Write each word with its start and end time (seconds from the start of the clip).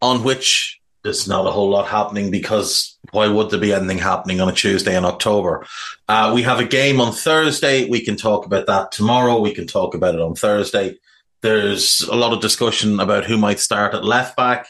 on 0.00 0.22
which 0.22 0.80
there's 1.02 1.28
not 1.28 1.46
a 1.46 1.50
whole 1.50 1.70
lot 1.70 1.86
happening 1.88 2.30
because 2.30 2.98
why 3.12 3.28
would 3.28 3.50
there 3.50 3.60
be 3.60 3.72
anything 3.72 3.98
happening 3.98 4.40
on 4.40 4.48
a 4.48 4.52
Tuesday 4.52 4.96
in 4.96 5.04
October? 5.04 5.66
Uh, 6.08 6.32
we 6.34 6.42
have 6.42 6.60
a 6.60 6.64
game 6.64 7.00
on 7.00 7.12
Thursday. 7.12 7.88
We 7.88 8.04
can 8.04 8.16
talk 8.16 8.46
about 8.46 8.66
that 8.66 8.92
tomorrow. 8.92 9.40
We 9.40 9.54
can 9.54 9.66
talk 9.66 9.94
about 9.94 10.14
it 10.14 10.20
on 10.20 10.34
Thursday. 10.34 10.98
There's 11.40 12.00
a 12.02 12.16
lot 12.16 12.32
of 12.32 12.40
discussion 12.40 12.98
about 13.00 13.24
who 13.24 13.38
might 13.38 13.60
start 13.60 13.94
at 13.94 14.04
left 14.04 14.36
back. 14.36 14.68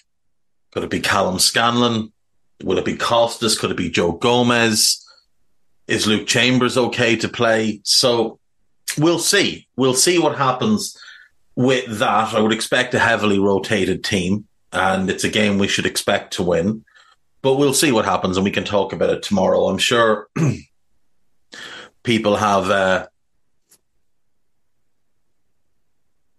Could 0.73 0.85
it 0.85 0.91
be 0.91 1.01
Calum 1.01 1.39
Scanlon? 1.39 2.13
Will 2.63 2.79
it 2.79 2.85
be 2.85 2.97
Costas? 2.97 3.59
Could 3.59 3.71
it 3.71 3.77
be 3.77 3.91
Joe 3.91 4.13
Gomez? 4.13 5.05
Is 5.87 6.07
Luke 6.07 6.27
Chambers 6.27 6.77
okay 6.77 7.17
to 7.17 7.29
play? 7.29 7.81
So 7.85 8.39
we'll 8.99 9.19
see. 9.19 9.67
We'll 9.77 9.95
see 9.95 10.19
what 10.19 10.37
happens 10.37 10.97
with 11.57 11.99
that. 11.99 12.35
I 12.35 12.41
would 12.41 12.53
expect 12.53 12.95
a 12.95 12.99
heavily 12.99 13.39
rotated 13.39 14.05
team, 14.05 14.47
and 14.73 15.11
it's 15.11 15.25
a 15.25 15.29
game 15.29 15.59
we 15.59 15.69
should 15.69 15.87
expect 15.87 16.35
to 16.35 16.43
win. 16.43 16.85
But 17.43 17.55
we'll 17.55 17.75
see 17.75 17.93
what 17.93 18.05
happens, 18.05 18.37
and 18.37 18.45
we 18.45 18.51
can 18.51 18.65
talk 18.65 18.93
about 18.93 19.11
it 19.11 19.23
tomorrow. 19.23 19.69
I'm 19.69 19.79
sure 19.79 20.29
people 22.03 22.37
have 22.37 22.71
uh, 22.71 23.07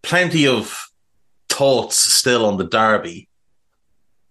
plenty 0.02 0.48
of 0.48 0.90
thoughts 1.48 1.98
still 1.98 2.46
on 2.46 2.58
the 2.58 2.66
derby. 2.66 3.30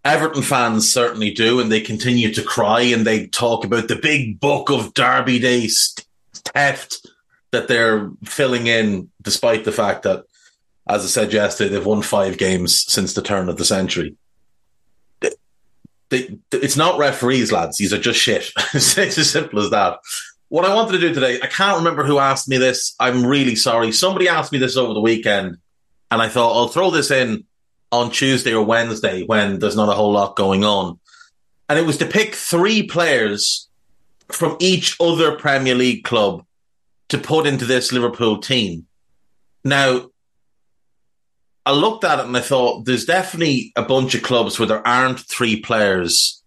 Everton 0.05 0.43
fans 0.43 0.91
certainly 0.91 1.31
do, 1.31 1.61
and 1.61 1.71
they 1.71 1.81
continue 1.81 2.33
to 2.33 2.43
cry 2.43 2.81
and 2.81 3.07
they 3.07 3.27
talk 3.27 3.65
about 3.65 3.89
the 3.89 3.97
big 3.97 4.41
book 4.41 4.71
of 4.71 4.95
Derby 4.95 5.39
Day 5.39 5.69
theft 6.33 7.07
that 7.51 7.69
they're 7.69 8.11
filling 8.25 8.67
in, 8.67 9.11
despite 9.23 9.65
the 9.65 9.73
fact 9.73 10.05
that, 10.05 10.25
as 10.89 11.05
I 11.05 11.09
said 11.09 11.33
yesterday, 11.33 11.71
they've 11.71 11.85
won 11.85 12.03
five 12.03 12.39
games 12.39 12.85
since 12.91 13.15
the 13.15 13.23
turn 13.23 13.49
of 13.49 13.59
the 13.59 13.65
century. 13.65 14.17
They, 15.21 15.31
they, 16.09 16.39
it's 16.53 16.77
not 16.77 16.99
referees, 16.99 17.53
lads. 17.53 17.77
These 17.77 17.93
are 17.93 17.99
just 17.99 18.19
shit. 18.19 18.51
it's 18.75 18.97
as 18.97 19.31
simple 19.31 19.61
as 19.61 19.71
that. 19.71 19.99
What 20.49 20.65
I 20.65 20.75
wanted 20.75 20.93
to 20.93 21.01
do 21.01 21.13
today, 21.13 21.39
I 21.43 21.47
can't 21.47 21.77
remember 21.77 22.05
who 22.05 22.19
asked 22.19 22.49
me 22.49 22.57
this. 22.57 22.95
I'm 22.99 23.27
really 23.27 23.55
sorry. 23.55 23.93
Somebody 23.93 24.29
asked 24.29 24.51
me 24.51 24.59
this 24.59 24.79
over 24.79 24.95
the 24.95 25.01
weekend, 25.01 25.59
and 26.11 26.23
I 26.23 26.29
thought 26.29 26.57
I'll 26.57 26.69
throw 26.69 26.91
this 26.91 27.11
in 27.11 27.45
on 27.93 28.11
Tuesday 28.11 28.55
or 28.55 28.65
Wednesday 28.65 29.25
when 29.25 29.59
there's 29.59 29.77
not 29.77 29.91
a 29.91 29.95
whole 29.95 30.13
lot 30.13 30.37
going 30.37 30.65
on. 30.65 30.99
And 31.69 31.79
it 31.79 31.85
was 31.85 31.99
to 31.99 32.07
pick 32.07 32.35
three 32.35 32.83
players 32.83 33.69
from 34.29 34.57
each 34.59 34.97
other 35.01 35.37
Premier 35.37 35.75
League 35.75 36.05
club 36.05 36.45
to 37.09 37.19
put 37.19 37.47
into 37.47 37.67
this 37.67 37.93
Liverpool 37.93 38.39
team. 38.39 38.87
Now, 39.65 40.09
I 41.69 41.73
looked 41.73 42.03
at 42.03 42.19
it 42.19 42.25
and 42.25 42.35
I 42.35 42.41
thought 42.41 42.87
there's 42.87 43.05
definitely 43.05 43.75
a 43.77 43.83
bunch 43.83 44.15
of 44.15 44.23
clubs 44.23 44.59
where 44.59 44.67
there 44.67 44.89
aren't 44.89 45.21
three 45.21 45.61
players 45.61 46.43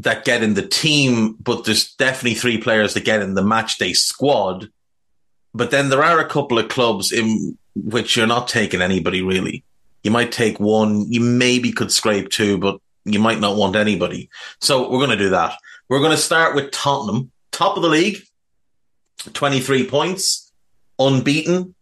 that 0.00 0.24
get 0.24 0.42
in 0.42 0.54
the 0.54 0.66
team, 0.66 1.36
but 1.40 1.64
there's 1.64 1.94
definitely 1.94 2.34
three 2.34 2.58
players 2.58 2.94
that 2.94 3.04
get 3.04 3.22
in 3.22 3.34
the 3.34 3.44
match 3.44 3.78
day 3.78 3.92
squad. 3.92 4.70
But 5.54 5.70
then 5.70 5.88
there 5.88 6.02
are 6.02 6.18
a 6.18 6.28
couple 6.28 6.58
of 6.58 6.68
clubs 6.68 7.12
in 7.12 7.56
which 7.76 8.16
you're 8.16 8.26
not 8.26 8.48
taking 8.48 8.82
anybody 8.82 9.22
really. 9.22 9.62
You 10.02 10.10
might 10.10 10.32
take 10.32 10.58
one, 10.58 11.12
you 11.12 11.20
maybe 11.20 11.70
could 11.70 11.92
scrape 11.92 12.28
two, 12.28 12.58
but 12.58 12.80
you 13.04 13.20
might 13.20 13.38
not 13.38 13.56
want 13.56 13.76
anybody. 13.76 14.30
So 14.60 14.90
we're 14.90 14.98
going 14.98 15.16
to 15.16 15.16
do 15.16 15.30
that. 15.30 15.56
We're 15.88 16.00
going 16.00 16.10
to 16.10 16.16
start 16.16 16.56
with 16.56 16.72
Tottenham, 16.72 17.30
top 17.52 17.76
of 17.76 17.84
the 17.84 17.88
league, 17.88 18.18
23 19.32 19.88
points, 19.88 20.50
unbeaten. 20.98 21.76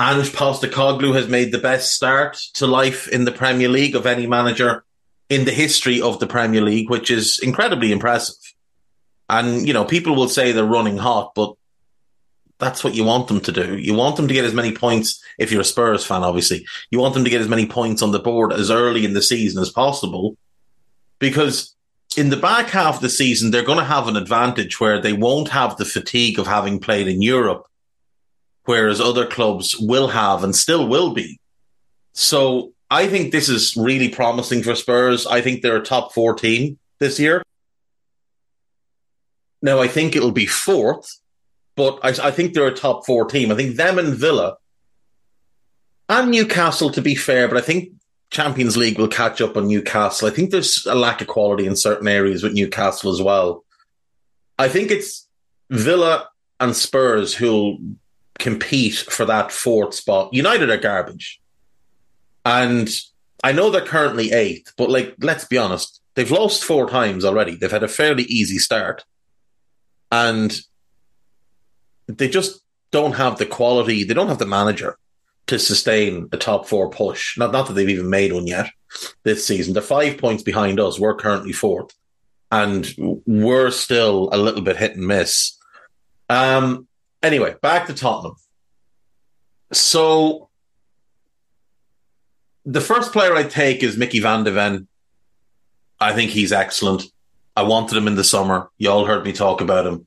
Ange 0.00 0.30
Postecoglou 0.32 1.14
has 1.14 1.28
made 1.28 1.50
the 1.50 1.58
best 1.58 1.92
start 1.92 2.36
to 2.54 2.66
life 2.66 3.08
in 3.08 3.24
the 3.24 3.32
Premier 3.32 3.68
League 3.68 3.96
of 3.96 4.06
any 4.06 4.26
manager 4.26 4.84
in 5.28 5.44
the 5.44 5.50
history 5.50 6.00
of 6.00 6.20
the 6.20 6.26
Premier 6.26 6.60
League, 6.60 6.88
which 6.88 7.10
is 7.10 7.40
incredibly 7.40 7.90
impressive. 7.90 8.36
And, 9.28 9.66
you 9.66 9.74
know, 9.74 9.84
people 9.84 10.14
will 10.14 10.28
say 10.28 10.52
they're 10.52 10.64
running 10.64 10.96
hot, 10.96 11.32
but 11.34 11.54
that's 12.58 12.82
what 12.82 12.94
you 12.94 13.04
want 13.04 13.28
them 13.28 13.40
to 13.40 13.52
do. 13.52 13.76
You 13.76 13.94
want 13.94 14.16
them 14.16 14.28
to 14.28 14.34
get 14.34 14.44
as 14.44 14.54
many 14.54 14.72
points, 14.72 15.22
if 15.38 15.52
you're 15.52 15.60
a 15.60 15.64
Spurs 15.64 16.04
fan, 16.04 16.22
obviously, 16.24 16.66
you 16.90 16.98
want 16.98 17.14
them 17.14 17.24
to 17.24 17.30
get 17.30 17.40
as 17.40 17.48
many 17.48 17.66
points 17.66 18.00
on 18.00 18.12
the 18.12 18.18
board 18.18 18.52
as 18.52 18.70
early 18.70 19.04
in 19.04 19.14
the 19.14 19.22
season 19.22 19.60
as 19.60 19.70
possible. 19.70 20.36
Because 21.18 21.74
in 22.16 22.30
the 22.30 22.36
back 22.36 22.68
half 22.68 22.96
of 22.96 23.00
the 23.00 23.08
season, 23.08 23.50
they're 23.50 23.62
going 23.62 23.78
to 23.78 23.84
have 23.84 24.08
an 24.08 24.16
advantage 24.16 24.80
where 24.80 25.00
they 25.00 25.12
won't 25.12 25.48
have 25.48 25.76
the 25.76 25.84
fatigue 25.84 26.38
of 26.38 26.46
having 26.46 26.78
played 26.78 27.06
in 27.06 27.20
Europe, 27.20 27.67
whereas 28.68 29.00
other 29.00 29.26
clubs 29.26 29.74
will 29.78 30.08
have 30.08 30.44
and 30.44 30.54
still 30.54 30.86
will 30.86 31.14
be. 31.14 31.40
So 32.12 32.74
I 32.90 33.08
think 33.08 33.32
this 33.32 33.48
is 33.48 33.74
really 33.78 34.10
promising 34.10 34.62
for 34.62 34.74
Spurs. 34.74 35.26
I 35.26 35.40
think 35.40 35.62
they're 35.62 35.78
a 35.78 35.82
top 35.82 36.12
four 36.12 36.34
team 36.34 36.78
this 36.98 37.18
year. 37.18 37.42
Now, 39.62 39.80
I 39.80 39.88
think 39.88 40.14
it'll 40.14 40.32
be 40.32 40.44
fourth, 40.44 41.18
but 41.76 41.98
I, 42.02 42.28
I 42.28 42.30
think 42.30 42.52
they're 42.52 42.66
a 42.66 42.74
top 42.74 43.06
four 43.06 43.24
team. 43.24 43.50
I 43.50 43.54
think 43.54 43.76
them 43.76 43.98
and 43.98 44.14
Villa 44.14 44.58
and 46.10 46.30
Newcastle, 46.30 46.90
to 46.90 47.00
be 47.00 47.14
fair, 47.14 47.48
but 47.48 47.56
I 47.56 47.62
think 47.62 47.92
Champions 48.30 48.76
League 48.76 48.98
will 48.98 49.08
catch 49.08 49.40
up 49.40 49.56
on 49.56 49.68
Newcastle. 49.68 50.28
I 50.28 50.30
think 50.30 50.50
there's 50.50 50.84
a 50.84 50.94
lack 50.94 51.22
of 51.22 51.26
quality 51.26 51.66
in 51.66 51.74
certain 51.74 52.06
areas 52.06 52.42
with 52.42 52.52
Newcastle 52.52 53.12
as 53.12 53.22
well. 53.22 53.64
I 54.58 54.68
think 54.68 54.90
it's 54.90 55.26
Villa 55.70 56.28
and 56.60 56.76
Spurs 56.76 57.34
who'll 57.34 57.78
compete 58.38 58.96
for 58.96 59.24
that 59.24 59.52
fourth 59.52 59.94
spot. 59.94 60.32
United 60.32 60.70
are 60.70 60.76
garbage. 60.76 61.40
And 62.44 62.88
I 63.44 63.52
know 63.52 63.70
they're 63.70 63.82
currently 63.82 64.32
eighth, 64.32 64.72
but 64.76 64.90
like, 64.90 65.14
let's 65.20 65.44
be 65.44 65.58
honest, 65.58 66.00
they've 66.14 66.30
lost 66.30 66.64
four 66.64 66.88
times 66.88 67.24
already. 67.24 67.56
They've 67.56 67.70
had 67.70 67.82
a 67.82 67.88
fairly 67.88 68.24
easy 68.24 68.58
start. 68.58 69.04
And 70.10 70.58
they 72.06 72.28
just 72.28 72.60
don't 72.90 73.12
have 73.12 73.38
the 73.38 73.46
quality, 73.46 74.04
they 74.04 74.14
don't 74.14 74.28
have 74.28 74.38
the 74.38 74.46
manager 74.46 74.96
to 75.48 75.58
sustain 75.58 76.28
a 76.32 76.36
top 76.36 76.66
four 76.66 76.90
push. 76.90 77.36
Not, 77.36 77.52
not 77.52 77.66
that 77.66 77.74
they've 77.74 77.88
even 77.88 78.10
made 78.10 78.32
one 78.32 78.46
yet 78.46 78.70
this 79.24 79.46
season. 79.46 79.74
They're 79.74 79.82
five 79.82 80.18
points 80.18 80.42
behind 80.42 80.80
us. 80.80 80.98
We're 80.98 81.14
currently 81.14 81.52
fourth. 81.52 81.94
And 82.50 82.90
we're 83.26 83.70
still 83.70 84.30
a 84.32 84.38
little 84.38 84.62
bit 84.62 84.78
hit 84.78 84.96
and 84.96 85.06
miss. 85.06 85.58
Um, 86.30 86.87
anyway, 87.22 87.54
back 87.60 87.86
to 87.86 87.94
Tottenham. 87.94 88.36
So 89.72 90.48
the 92.64 92.80
first 92.80 93.12
player 93.12 93.34
I 93.34 93.44
take 93.44 93.82
is 93.82 93.96
Micky 93.96 94.20
Van 94.20 94.44
de 94.44 94.50
Ven. 94.50 94.88
I 96.00 96.12
think 96.12 96.30
he's 96.30 96.52
excellent. 96.52 97.04
I 97.56 97.62
wanted 97.62 97.96
him 97.96 98.06
in 98.06 98.14
the 98.14 98.24
summer. 98.24 98.70
You 98.78 98.90
all 98.90 99.04
heard 99.04 99.24
me 99.24 99.32
talk 99.32 99.60
about 99.60 99.86
him. 99.86 100.06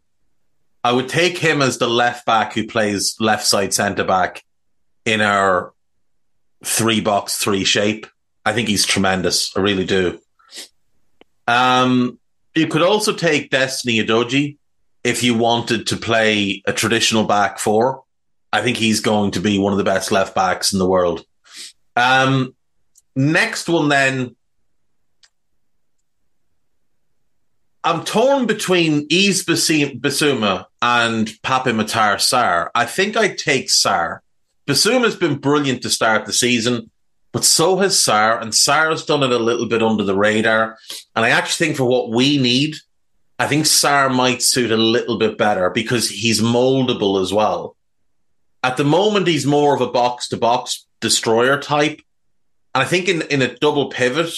I 0.84 0.92
would 0.94 1.10
take 1.10 1.38
him 1.38 1.62
as 1.62 1.78
the 1.78 1.88
left 1.88 2.26
back 2.26 2.54
who 2.54 2.66
plays 2.66 3.16
left 3.20 3.46
side 3.46 3.74
centre 3.74 4.04
back 4.04 4.44
in 5.06 5.22
our 5.22 5.74
three 6.64 7.02
box 7.02 7.38
three 7.38 7.64
shape. 7.64 8.08
I 8.46 8.54
think 8.54 8.68
he's 8.68 8.86
tremendous. 8.86 9.56
I 9.56 9.60
really 9.60 9.86
do. 9.86 10.20
Um, 11.48 12.20
you 12.56 12.68
could 12.68 12.82
also 12.82 13.14
take 13.14 13.50
Destiny 13.50 14.00
Udogie 14.00 14.58
if 15.04 15.24
you 15.24 15.38
wanted 15.38 15.88
to 15.88 15.98
play 15.98 16.62
a 16.66 16.74
traditional 16.74 17.24
back 17.24 17.60
four. 17.60 18.04
I 18.54 18.62
think 18.62 18.78
he's 18.78 19.00
going 19.00 19.32
to 19.32 19.40
be 19.40 19.58
one 19.58 19.72
of 19.72 19.78
the 19.78 19.84
best 19.84 20.12
left 20.12 20.36
backs 20.36 20.74
in 20.74 20.80
the 20.80 20.88
world. 20.88 21.26
Um, 21.96 22.56
next 23.16 23.70
one 23.70 23.90
then, 23.90 24.36
I'm 27.84 28.04
torn 28.04 28.46
between 28.46 29.08
Yves 29.10 29.44
Bissouma 29.44 30.66
and 30.82 31.28
Pape 31.42 31.74
Matar 31.74 32.18
Sarr. 32.18 32.70
I 32.76 32.86
think 32.86 33.18
I'd 33.18 33.40
take 33.40 33.70
Sarr. 33.70 34.20
Bissouma's 34.68 35.16
been 35.16 35.38
brilliant 35.38 35.82
to 35.82 35.90
start 35.90 36.26
the 36.26 36.34
season, 36.34 36.92
but 37.32 37.44
so 37.44 37.78
has 37.78 37.96
Sarr, 37.96 38.40
and 38.40 38.52
Sarr's 38.52 39.06
done 39.06 39.24
it 39.24 39.32
a 39.32 39.40
little 39.40 39.68
bit 39.68 39.82
under 39.82 40.04
the 40.04 40.16
radar. 40.16 40.78
And 41.16 41.26
I 41.26 41.30
actually 41.30 41.66
think 41.66 41.78
for 41.78 41.86
what 41.86 42.12
we 42.12 42.38
need, 42.38 42.76
I 43.42 43.48
think 43.48 43.66
Sarr 43.66 44.14
might 44.14 44.44
suit 44.44 44.70
a 44.70 44.78
little 44.78 45.18
bit 45.18 45.36
better 45.36 45.72
because 45.72 46.08
he's 46.08 46.44
moldable 46.44 47.20
as 47.20 47.34
well. 47.34 47.76
At 48.62 48.78
the 48.78 48.84
moment, 48.84 49.26
he's 49.26 49.48
more 49.48 49.74
of 49.74 49.82
a 49.82 49.92
box 49.92 50.28
to 50.28 50.38
box 50.38 50.86
destroyer 51.00 51.60
type. 51.60 52.04
And 52.76 52.84
I 52.84 52.86
think 52.86 53.10
in, 53.10 53.24
in 53.24 53.42
a 53.42 53.56
double 53.56 53.90
pivot 53.90 54.32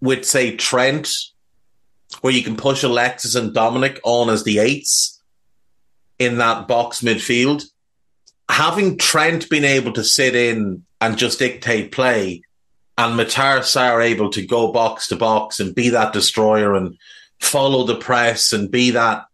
with, 0.00 0.24
say, 0.24 0.56
Trent 0.56 1.08
where 2.20 2.32
you 2.32 2.42
can 2.42 2.56
push 2.56 2.82
Alexis 2.82 3.36
and 3.36 3.54
Dominic 3.54 4.00
on 4.02 4.28
as 4.28 4.42
the 4.42 4.58
eights 4.58 5.22
in 6.18 6.38
that 6.38 6.66
box 6.66 7.02
midfield. 7.02 7.62
Having 8.48 8.98
Trent 8.98 9.48
been 9.48 9.64
able 9.64 9.92
to 9.92 10.02
sit 10.02 10.34
in 10.34 10.84
and 11.00 11.16
just 11.16 11.38
dictate 11.38 11.92
play, 11.92 12.42
and 12.96 13.16
Matar 13.16 13.60
Sarr 13.60 14.04
able 14.04 14.30
to 14.30 14.44
go 14.44 14.72
box 14.72 15.06
to 15.08 15.16
box 15.16 15.60
and 15.60 15.76
be 15.76 15.90
that 15.90 16.12
destroyer 16.12 16.74
and 16.74 16.98
follow 17.40 17.84
the 17.84 17.96
press 17.96 18.52
and 18.52 18.70
be 18.70 18.90
that 18.90 19.26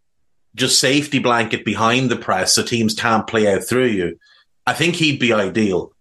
just 0.54 0.78
safety 0.78 1.18
blanket 1.18 1.64
behind 1.64 2.10
the 2.10 2.16
press 2.16 2.54
so 2.54 2.62
teams 2.62 2.94
can't 2.94 3.26
play 3.26 3.52
out 3.52 3.64
through 3.64 3.86
you. 3.86 4.18
I 4.66 4.72
think 4.72 4.94
he'd 4.94 5.18
be 5.18 5.32
ideal. 5.32 5.92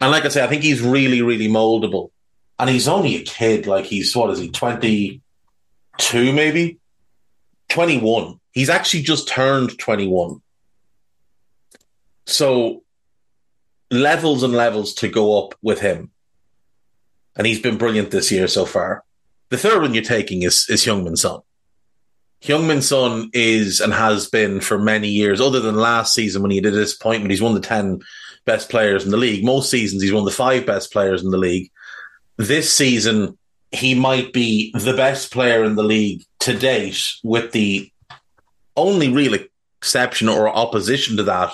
And 0.00 0.10
like 0.10 0.24
I 0.24 0.28
say, 0.28 0.42
I 0.42 0.48
think 0.48 0.62
he's 0.62 0.82
really, 0.82 1.22
really 1.22 1.48
moldable. 1.48 2.10
And 2.58 2.68
he's 2.68 2.88
only 2.88 3.16
a 3.16 3.22
kid, 3.22 3.66
like 3.66 3.84
he's 3.84 4.14
what 4.14 4.30
is 4.30 4.38
he, 4.38 4.50
22 4.50 5.20
maybe 6.32 6.78
21. 7.68 8.38
He's 8.52 8.68
actually 8.68 9.02
just 9.02 9.28
turned 9.28 9.78
21. 9.78 10.42
So 12.26 12.82
levels 13.90 14.42
and 14.42 14.52
levels 14.52 14.94
to 14.94 15.08
go 15.08 15.44
up 15.44 15.54
with 15.62 15.80
him. 15.80 16.10
And 17.36 17.46
he's 17.46 17.60
been 17.60 17.78
brilliant 17.78 18.10
this 18.10 18.30
year 18.30 18.46
so 18.48 18.66
far. 18.66 19.04
The 19.52 19.58
third 19.58 19.82
one 19.82 19.92
you're 19.92 20.02
taking 20.02 20.44
is, 20.44 20.66
is 20.70 20.82
Heung-min 20.82 21.14
Son. 21.14 21.40
Heung-min 22.42 22.80
Son 22.80 23.28
is 23.34 23.82
and 23.82 23.92
has 23.92 24.26
been 24.30 24.62
for 24.62 24.78
many 24.78 25.08
years, 25.08 25.42
other 25.42 25.60
than 25.60 25.74
last 25.74 26.14
season 26.14 26.40
when 26.40 26.50
he 26.50 26.62
did 26.62 26.72
a 26.72 26.78
disappointment, 26.78 27.30
he's 27.30 27.42
one 27.42 27.54
of 27.54 27.60
the 27.60 27.68
10 27.68 28.00
best 28.46 28.70
players 28.70 29.04
in 29.04 29.10
the 29.10 29.18
league. 29.18 29.44
Most 29.44 29.68
seasons, 29.68 30.02
he's 30.02 30.10
one 30.10 30.22
of 30.22 30.24
the 30.24 30.30
five 30.30 30.64
best 30.64 30.90
players 30.90 31.22
in 31.22 31.30
the 31.30 31.36
league. 31.36 31.70
This 32.38 32.72
season, 32.72 33.36
he 33.70 33.94
might 33.94 34.32
be 34.32 34.72
the 34.72 34.94
best 34.94 35.30
player 35.30 35.64
in 35.64 35.74
the 35.74 35.82
league 35.82 36.24
to 36.40 36.56
date, 36.56 37.02
with 37.22 37.52
the 37.52 37.92
only 38.74 39.12
real 39.12 39.36
exception 39.82 40.30
or 40.30 40.48
opposition 40.48 41.18
to 41.18 41.24
that 41.24 41.52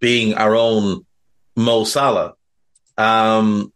being 0.00 0.34
our 0.34 0.56
own 0.56 1.06
Mo 1.54 1.84
Salah. 1.84 2.34
Um, 2.98 3.72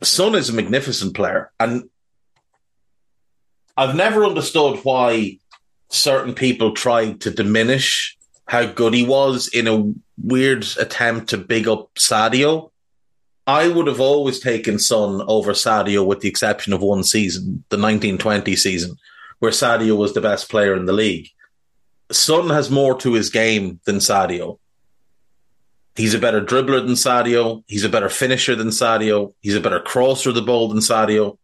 Son 0.00 0.36
is 0.36 0.48
a 0.48 0.52
magnificent 0.52 1.16
player, 1.16 1.50
and 1.58 1.90
I've 3.78 3.94
never 3.94 4.24
understood 4.24 4.80
why 4.82 5.38
certain 5.88 6.34
people 6.34 6.74
tried 6.74 7.20
to 7.20 7.30
diminish 7.30 8.18
how 8.48 8.66
good 8.66 8.92
he 8.92 9.06
was 9.06 9.46
in 9.46 9.68
a 9.68 9.94
weird 10.20 10.66
attempt 10.80 11.30
to 11.30 11.38
big 11.38 11.68
up 11.68 11.94
Sadio. 11.94 12.72
I 13.46 13.68
would 13.68 13.86
have 13.86 14.00
always 14.00 14.40
taken 14.40 14.80
Son 14.80 15.22
over 15.28 15.52
Sadio 15.52 16.04
with 16.04 16.18
the 16.18 16.28
exception 16.28 16.72
of 16.72 16.82
one 16.82 17.04
season, 17.04 17.62
the 17.68 17.76
1920 17.76 18.56
season, 18.56 18.96
where 19.38 19.52
Sadio 19.52 19.96
was 19.96 20.12
the 20.12 20.20
best 20.20 20.50
player 20.50 20.74
in 20.74 20.86
the 20.86 20.92
league. 20.92 21.28
Son 22.10 22.50
has 22.50 22.72
more 22.72 22.98
to 22.98 23.12
his 23.12 23.30
game 23.30 23.78
than 23.84 23.98
Sadio. 23.98 24.58
He's 25.94 26.14
a 26.14 26.18
better 26.18 26.40
dribbler 26.40 26.84
than 26.84 26.96
Sadio. 26.96 27.62
He's 27.68 27.84
a 27.84 27.88
better 27.88 28.08
finisher 28.08 28.56
than 28.56 28.68
Sadio. 28.68 29.34
He's 29.40 29.54
a 29.54 29.60
better 29.60 29.78
crosser 29.78 30.30
of 30.30 30.34
the 30.34 30.42
ball 30.42 30.66
than 30.66 30.78
Sadio. 30.78 31.38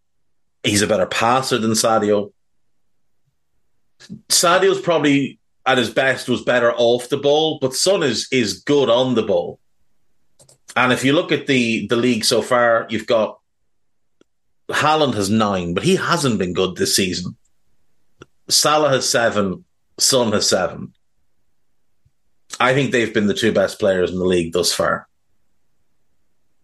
He's 0.64 0.82
a 0.82 0.86
better 0.86 1.06
passer 1.06 1.58
than 1.58 1.72
Sadio. 1.72 2.32
Sadio's 4.28 4.80
probably 4.80 5.38
at 5.66 5.78
his 5.78 5.90
best 5.90 6.28
was 6.28 6.42
better 6.42 6.72
off 6.72 7.08
the 7.08 7.16
ball, 7.16 7.58
but 7.60 7.74
Son 7.74 8.02
is 8.02 8.28
is 8.32 8.60
good 8.60 8.90
on 8.90 9.14
the 9.14 9.22
ball. 9.22 9.60
And 10.76 10.92
if 10.92 11.04
you 11.04 11.12
look 11.12 11.32
at 11.32 11.46
the 11.46 11.86
the 11.86 11.96
league 11.96 12.24
so 12.24 12.42
far, 12.42 12.86
you've 12.88 13.06
got 13.06 13.38
Haaland 14.70 15.14
has 15.14 15.30
nine, 15.30 15.74
but 15.74 15.84
he 15.84 15.96
hasn't 15.96 16.38
been 16.38 16.54
good 16.54 16.76
this 16.76 16.96
season. 16.96 17.36
Salah 18.48 18.90
has 18.90 19.08
seven, 19.08 19.64
Son 19.98 20.32
has 20.32 20.48
seven. 20.48 20.92
I 22.60 22.74
think 22.74 22.92
they've 22.92 23.12
been 23.12 23.26
the 23.26 23.34
two 23.34 23.52
best 23.52 23.78
players 23.78 24.10
in 24.10 24.18
the 24.18 24.24
league 24.24 24.52
thus 24.52 24.72
far. 24.72 25.08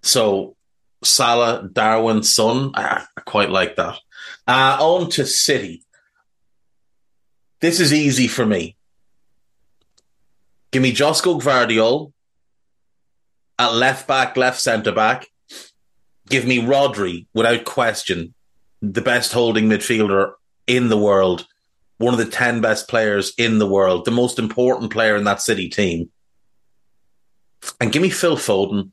So 0.02 0.56
Salah, 1.02 1.68
Darwin, 1.72 2.22
Son, 2.22 2.72
I, 2.74 3.04
I 3.16 3.20
quite 3.22 3.50
like 3.50 3.76
that. 3.76 3.98
Uh, 4.46 4.76
on 4.80 5.10
to 5.10 5.26
City. 5.26 5.82
This 7.60 7.80
is 7.80 7.92
easy 7.92 8.28
for 8.28 8.44
me. 8.44 8.76
Give 10.70 10.82
me 10.82 10.94
Josko 10.94 11.40
Gvardiol 11.40 12.12
at 13.58 13.74
left 13.74 14.06
back, 14.06 14.36
left 14.36 14.60
centre 14.60 14.92
back. 14.92 15.26
Give 16.28 16.46
me 16.46 16.58
Rodri 16.58 17.26
without 17.34 17.64
question, 17.64 18.34
the 18.80 19.02
best 19.02 19.32
holding 19.32 19.68
midfielder 19.68 20.32
in 20.66 20.88
the 20.88 20.98
world, 20.98 21.46
one 21.98 22.14
of 22.14 22.18
the 22.18 22.30
10 22.30 22.60
best 22.60 22.88
players 22.88 23.32
in 23.36 23.58
the 23.58 23.66
world, 23.66 24.04
the 24.04 24.10
most 24.10 24.38
important 24.38 24.92
player 24.92 25.16
in 25.16 25.24
that 25.24 25.42
City 25.42 25.68
team. 25.68 26.10
And 27.80 27.92
give 27.92 28.00
me 28.00 28.10
Phil 28.10 28.36
Foden. 28.36 28.92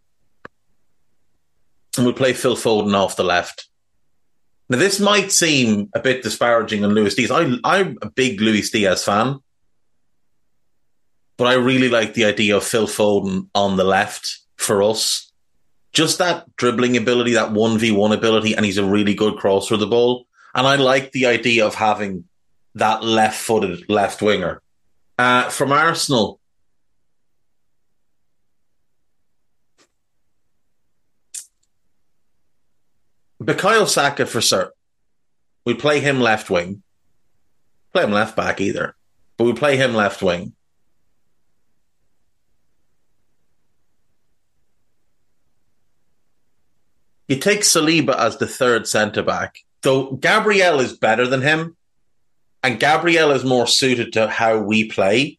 And 1.97 2.05
we'll 2.05 2.15
play 2.15 2.33
Phil 2.33 2.55
Foden 2.55 2.93
off 2.93 3.15
the 3.15 3.23
left. 3.23 3.67
Now, 4.69 4.77
this 4.77 4.99
might 4.99 5.31
seem 5.31 5.89
a 5.93 5.99
bit 5.99 6.23
disparaging 6.23 6.83
on 6.83 6.93
Luis 6.93 7.15
Diaz. 7.15 7.31
I, 7.31 7.57
I'm 7.63 7.97
a 8.01 8.09
big 8.09 8.41
Luis 8.41 8.69
Diaz 8.69 9.03
fan, 9.03 9.39
but 11.37 11.47
I 11.47 11.53
really 11.53 11.89
like 11.89 12.13
the 12.13 12.25
idea 12.25 12.57
of 12.57 12.65
Phil 12.65 12.87
Foden 12.87 13.47
on 13.55 13.77
the 13.77 13.85
left 13.85 14.39
for 14.57 14.83
us. 14.83 15.31
Just 15.93 16.17
that 16.17 16.55
dribbling 16.57 16.97
ability, 16.97 17.33
that 17.33 17.53
1v1 17.53 18.13
ability, 18.13 18.55
and 18.55 18.65
he's 18.65 18.77
a 18.77 18.83
really 18.83 19.13
good 19.13 19.37
crosser 19.37 19.75
of 19.75 19.79
the 19.79 19.87
ball. 19.87 20.27
And 20.53 20.67
I 20.67 20.75
like 20.75 21.11
the 21.11 21.27
idea 21.27 21.65
of 21.65 21.75
having 21.75 22.25
that 22.75 23.03
left 23.03 23.39
footed 23.39 23.89
left 23.89 24.21
winger. 24.21 24.61
Uh, 25.17 25.49
from 25.49 25.71
Arsenal, 25.71 26.39
Bukayo 33.41 33.87
Saka 33.87 34.25
for 34.25 34.41
certain. 34.41 34.73
We 35.65 35.73
play 35.73 35.99
him 35.99 36.19
left 36.19 36.49
wing. 36.49 36.81
Play 37.93 38.03
him 38.03 38.11
left 38.11 38.35
back 38.35 38.59
either, 38.61 38.95
but 39.37 39.43
we 39.43 39.53
play 39.53 39.77
him 39.77 39.93
left 39.93 40.21
wing. 40.21 40.53
You 47.27 47.35
take 47.35 47.61
Saliba 47.61 48.15
as 48.17 48.37
the 48.37 48.47
third 48.47 48.87
centre 48.87 49.21
back, 49.21 49.63
though 49.81 50.11
Gabriel 50.13 50.79
is 50.79 50.93
better 50.93 51.27
than 51.27 51.41
him, 51.41 51.75
and 52.63 52.79
Gabriel 52.79 53.31
is 53.31 53.43
more 53.43 53.67
suited 53.67 54.13
to 54.13 54.27
how 54.27 54.59
we 54.59 54.85
play. 54.85 55.37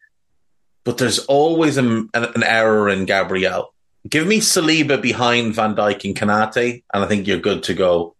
But 0.84 0.98
there's 0.98 1.20
always 1.20 1.78
a, 1.78 1.82
an, 1.82 2.08
an 2.14 2.42
error 2.42 2.88
in 2.88 3.06
Gabriel. 3.06 3.74
Give 4.08 4.26
me 4.26 4.38
Saliba 4.38 5.00
behind 5.00 5.54
Van 5.54 5.74
Dijk 5.74 6.04
and 6.04 6.16
Konate, 6.16 6.82
and 6.92 7.04
I 7.04 7.06
think 7.06 7.26
you're 7.26 7.38
good 7.38 7.62
to 7.64 7.74
go. 7.74 8.14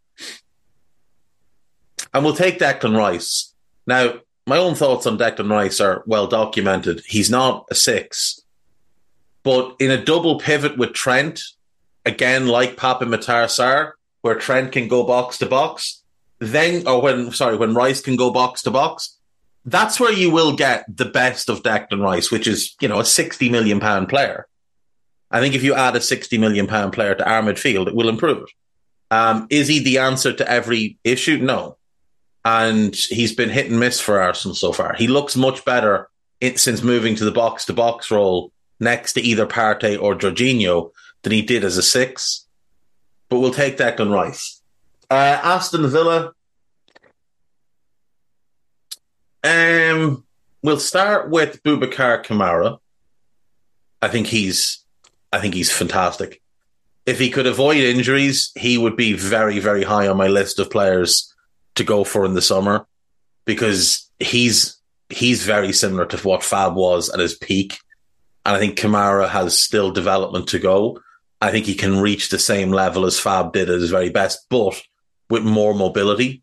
And 2.13 2.25
we'll 2.25 2.35
take 2.35 2.59
Declan 2.59 2.97
Rice. 2.97 3.55
Now, 3.87 4.15
my 4.47 4.59
own 4.59 4.75
thoughts 4.75 5.07
on 5.07 5.19
Declan 5.19 5.51
Rice 5.51 5.81
are 5.81 6.03
well 6.07 6.27
documented. 6.27 7.03
He's 7.07 7.31
not 7.31 7.67
a 7.71 7.75
six, 7.75 8.41
but 9.43 9.77
in 9.79 9.91
a 9.91 10.03
double 10.03 10.39
pivot 10.39 10.77
with 10.77 10.95
Trent, 10.95 11.43
again, 12.05 12.49
like 12.49 12.77
Pape 12.77 13.07
Matar 13.09 13.47
Sarr, 13.47 13.93
where 14.23 14.35
Trent 14.35 14.73
can 14.73 14.89
go 14.89 15.05
box 15.05 15.39
to 15.39 15.47
box, 15.47 16.03
then, 16.39 16.87
or 16.87 17.01
when, 17.01 17.31
sorry, 17.33 17.57
when 17.57 17.75
Rice 17.75 18.01
can 18.01 18.17
go 18.17 18.31
box 18.31 18.63
to 18.63 18.71
box, 18.71 19.17
that's 19.65 20.01
where 20.01 20.13
you 20.13 20.31
will 20.31 20.57
get 20.57 20.85
the 20.95 21.05
best 21.05 21.49
of 21.49 21.63
Declan 21.63 22.03
Rice, 22.03 22.31
which 22.31 22.47
is, 22.47 22.75
you 22.81 22.89
know, 22.89 23.01
a 23.01 23.05
60 23.05 23.49
million 23.49 23.81
pound 23.81 24.09
player. 24.09 24.47
I 25.31 25.41
think 25.41 25.55
if 25.55 25.63
you 25.63 25.75
add 25.75 25.97
a 25.97 26.01
60 26.01 26.39
million 26.39 26.67
pound 26.67 26.93
player 26.93 27.15
to 27.15 27.29
our 27.29 27.43
midfield, 27.43 27.89
it 27.89 27.95
will 27.95 28.09
improve 28.09 28.45
it. 28.45 28.51
Um, 29.11 29.47
is 29.51 29.69
he 29.69 29.81
the 29.81 29.99
answer 29.99 30.33
to 30.33 30.51
every 30.51 30.99
issue? 31.05 31.39
No. 31.39 31.77
And 32.45 32.95
he's 32.95 33.35
been 33.35 33.51
hit 33.51 33.71
and 33.71 33.81
miss 33.81 34.01
for 34.01 34.21
Arsenal 34.21 34.55
so 34.55 34.73
far. 34.73 34.95
He 34.95 35.09
looks 35.09 35.37
much 35.37 35.65
better 35.65 36.09
since 36.55 36.83
moving 36.83 37.15
to 37.17 37.25
the 37.25 37.31
box 37.31 37.65
to 37.67 37.73
box 37.73 38.11
role 38.11 38.53
next 38.81 39.15
to 39.15 39.21
either 39.21 39.47
Partey 39.47 40.01
or 40.01 40.15
Jorginho 40.15 40.93
than 41.23 41.33
he 41.33 41.43
did 41.43 41.65
as 41.65 41.77
a 41.77 41.83
six. 41.83 42.47
But 43.29 43.41
we'll 43.41 43.53
take 43.53 43.77
Declan 43.77 44.13
Rice. 44.13 44.63
Uh, 45.11 45.41
Aston 45.43 45.89
Villa. 45.89 46.33
Um, 49.45 50.25
we'll 50.63 50.81
start 50.81 51.31
with 51.31 51.63
Boubacar 51.63 52.25
Kamara. 52.25 52.79
I 54.01 54.09
think 54.09 54.29
he's, 54.29 54.85
I 55.33 55.41
think 55.41 55.55
he's 55.55 55.73
fantastic. 55.73 56.41
If 57.07 57.19
he 57.19 57.31
could 57.31 57.47
avoid 57.47 57.79
injuries, 57.79 58.53
he 58.57 58.77
would 58.79 58.97
be 58.97 59.13
very, 59.15 59.59
very 59.59 59.83
high 59.83 60.09
on 60.09 60.17
my 60.17 60.29
list 60.29 60.59
of 60.59 60.71
players 60.71 61.33
to 61.77 61.85
go 61.85 62.05
for 62.05 62.25
in 62.25 62.35
the 62.35 62.43
summer 62.43 62.87
because 63.45 64.11
he's 64.19 64.79
he's 65.09 65.43
very 65.45 65.73
similar 65.73 66.05
to 66.07 66.19
what 66.19 66.45
Fab 66.45 66.75
was 66.75 67.09
at 67.09 67.21
his 67.21 67.35
peak. 67.35 67.79
And 68.45 68.57
I 68.57 68.59
think 68.59 68.79
Kamara 68.79 69.29
has 69.29 69.59
still 69.59 69.91
development 69.91 70.49
to 70.49 70.59
go. 70.59 71.01
I 71.41 71.51
think 71.51 71.67
he 71.67 71.75
can 71.75 72.01
reach 72.01 72.29
the 72.29 72.39
same 72.39 72.73
level 72.73 73.07
as 73.07 73.19
Fab 73.19 73.53
did 73.53 73.71
at 73.71 73.81
his 73.81 73.91
very 73.91 74.11
best, 74.11 74.47
but 74.51 74.81
with 75.31 75.45
more 75.45 75.75
mobility. 75.75 76.43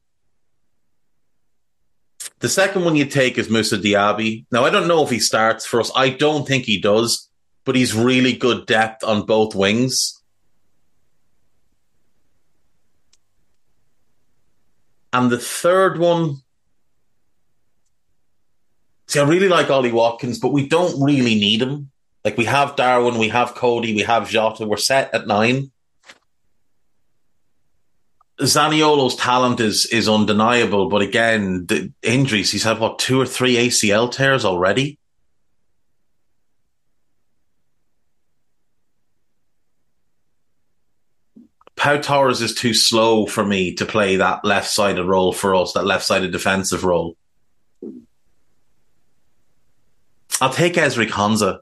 The 2.39 2.49
second 2.49 2.85
one 2.85 2.95
you 2.95 3.05
take 3.05 3.37
is 3.37 3.49
Moussa 3.49 3.77
Diaby. 3.77 4.45
Now, 4.51 4.65
I 4.65 4.69
don't 4.69 4.87
know 4.87 5.03
if 5.03 5.09
he 5.09 5.19
starts 5.19 5.65
for 5.65 5.79
us. 5.79 5.91
I 5.95 6.09
don't 6.09 6.47
think 6.47 6.65
he 6.65 6.79
does, 6.79 7.29
but 7.65 7.75
he's 7.75 7.93
really 7.93 8.33
good 8.33 8.67
depth 8.67 9.03
on 9.03 9.25
both 9.25 9.55
wings. 9.55 10.21
And 15.11 15.31
the 15.31 15.39
third 15.39 15.97
one, 15.97 16.37
see, 19.07 19.19
I 19.19 19.23
really 19.23 19.47
like 19.47 19.69
Ollie 19.69 19.91
Watkins, 19.91 20.39
but 20.39 20.51
we 20.51 20.67
don't 20.67 21.01
really 21.01 21.35
need 21.35 21.61
him. 21.61 21.89
Like 22.23 22.37
we 22.37 22.45
have 22.45 22.75
Darwin, 22.75 23.17
we 23.17 23.29
have 23.29 23.55
Cody, 23.55 23.95
we 23.95 24.01
have 24.01 24.29
Jota. 24.29 24.65
We're 24.65 24.77
set 24.77 25.13
at 25.13 25.27
nine. 25.27 25.71
Zaniolo's 28.41 29.15
talent 29.15 29.61
is 29.61 29.85
is 29.85 30.09
undeniable, 30.09 30.89
but 30.89 31.01
again, 31.01 31.65
the 31.67 31.93
injuries. 32.01 32.51
He's 32.51 32.63
had 32.63 32.79
what 32.79 32.99
two 32.99 33.21
or 33.21 33.25
three 33.25 33.55
ACL 33.55 34.11
tears 34.11 34.43
already. 34.43 34.97
Pau 41.85 41.97
Torres 41.97 42.41
is 42.41 42.55
too 42.55 42.73
slow 42.73 43.27
for 43.27 43.45
me 43.45 43.75
to 43.75 43.85
play 43.85 44.15
that 44.15 44.43
left 44.43 44.67
sided 44.67 45.05
role 45.05 45.31
for 45.31 45.53
us, 45.53 45.73
that 45.73 45.85
left 45.85 46.03
sided 46.03 46.31
defensive 46.31 46.83
role. 46.83 47.15
I'll 50.41 50.51
take 50.51 50.73
Ezri 50.73 51.07
Konsa 51.07 51.59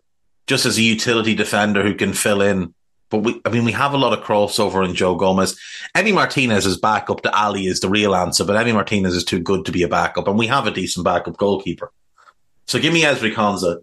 just 0.48 0.66
as 0.66 0.78
a 0.78 0.82
utility 0.82 1.36
defender 1.36 1.84
who 1.84 1.94
can 1.94 2.14
fill 2.14 2.42
in. 2.42 2.74
But 3.10 3.18
we, 3.18 3.42
I 3.44 3.50
mean, 3.50 3.66
we 3.66 3.74
have 3.74 3.94
a 3.94 3.98
lot 3.98 4.18
of 4.18 4.24
crossover 4.24 4.88
in 4.88 4.96
Joe 4.96 5.16
Gomez. 5.16 5.60
Emi 5.94 6.14
Martinez 6.14 6.66
is 6.66 6.78
backup 6.78 7.20
to 7.24 7.38
Ali 7.38 7.68
is 7.68 7.82
the 7.82 7.90
real 7.90 8.16
answer, 8.16 8.46
but 8.46 8.56
Emi 8.56 8.74
Martinez 8.74 9.16
is 9.16 9.26
too 9.26 9.42
good 9.42 9.66
to 9.66 9.74
be 9.74 9.84
a 9.84 9.90
backup, 9.90 10.30
and 10.30 10.40
we 10.40 10.48
have 10.48 10.66
a 10.66 10.72
decent 10.72 11.04
backup 11.04 11.36
goalkeeper. 11.36 11.92
So 12.66 12.80
give 12.80 12.94
me 12.94 13.02
Ezri 13.02 13.34
Konsa. 13.34 13.82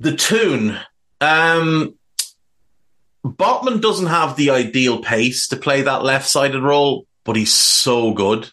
The 0.00 0.16
Toon, 0.16 0.78
um, 1.22 1.94
Botman 3.24 3.80
doesn't 3.80 4.06
have 4.06 4.36
the 4.36 4.50
ideal 4.50 5.02
pace 5.02 5.48
to 5.48 5.56
play 5.56 5.82
that 5.82 6.02
left 6.02 6.28
sided 6.28 6.62
role, 6.62 7.06
but 7.24 7.36
he's 7.36 7.52
so 7.52 8.12
good 8.12 8.50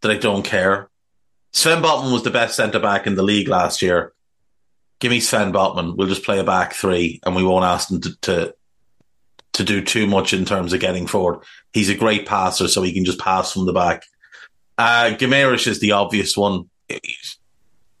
that 0.00 0.10
I 0.10 0.16
don't 0.16 0.44
care. 0.44 0.88
Sven 1.52 1.82
Botman 1.82 2.12
was 2.12 2.22
the 2.22 2.30
best 2.30 2.56
centre 2.56 2.78
back 2.78 3.06
in 3.06 3.14
the 3.14 3.22
league 3.22 3.48
last 3.48 3.82
year. 3.82 4.12
Give 5.00 5.10
me 5.10 5.20
Sven 5.20 5.52
Botman. 5.52 5.96
We'll 5.96 6.08
just 6.08 6.24
play 6.24 6.38
a 6.38 6.44
back 6.44 6.74
three 6.74 7.20
and 7.24 7.34
we 7.34 7.42
won't 7.42 7.64
ask 7.64 7.90
him 7.90 8.00
to, 8.00 8.16
to, 8.22 8.54
to 9.54 9.64
do 9.64 9.82
too 9.82 10.06
much 10.06 10.32
in 10.32 10.44
terms 10.44 10.72
of 10.72 10.80
getting 10.80 11.06
forward. 11.06 11.42
He's 11.72 11.90
a 11.90 11.96
great 11.96 12.26
passer, 12.26 12.68
so 12.68 12.82
he 12.82 12.92
can 12.92 13.04
just 13.04 13.18
pass 13.18 13.52
from 13.52 13.66
the 13.66 13.72
back. 13.72 14.04
Uh, 14.78 15.10
Guimaraes 15.18 15.66
is 15.66 15.80
the 15.80 15.92
obvious 15.92 16.36
one. 16.36 16.70
He's, 16.88 17.38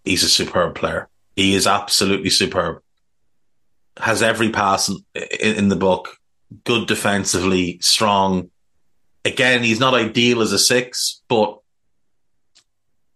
he's 0.04 0.22
a 0.22 0.28
superb 0.28 0.76
player. 0.76 1.08
He 1.34 1.54
is 1.54 1.66
absolutely 1.66 2.30
superb 2.30 2.82
has 3.98 4.22
every 4.22 4.50
pass 4.50 4.88
in, 4.88 5.04
in, 5.40 5.68
the 5.68 5.76
book. 5.76 6.16
Good 6.64 6.86
defensively, 6.86 7.78
strong. 7.80 8.50
Again, 9.24 9.62
he's 9.62 9.80
not 9.80 9.94
ideal 9.94 10.42
as 10.42 10.52
a 10.52 10.58
six, 10.58 11.22
but 11.28 11.58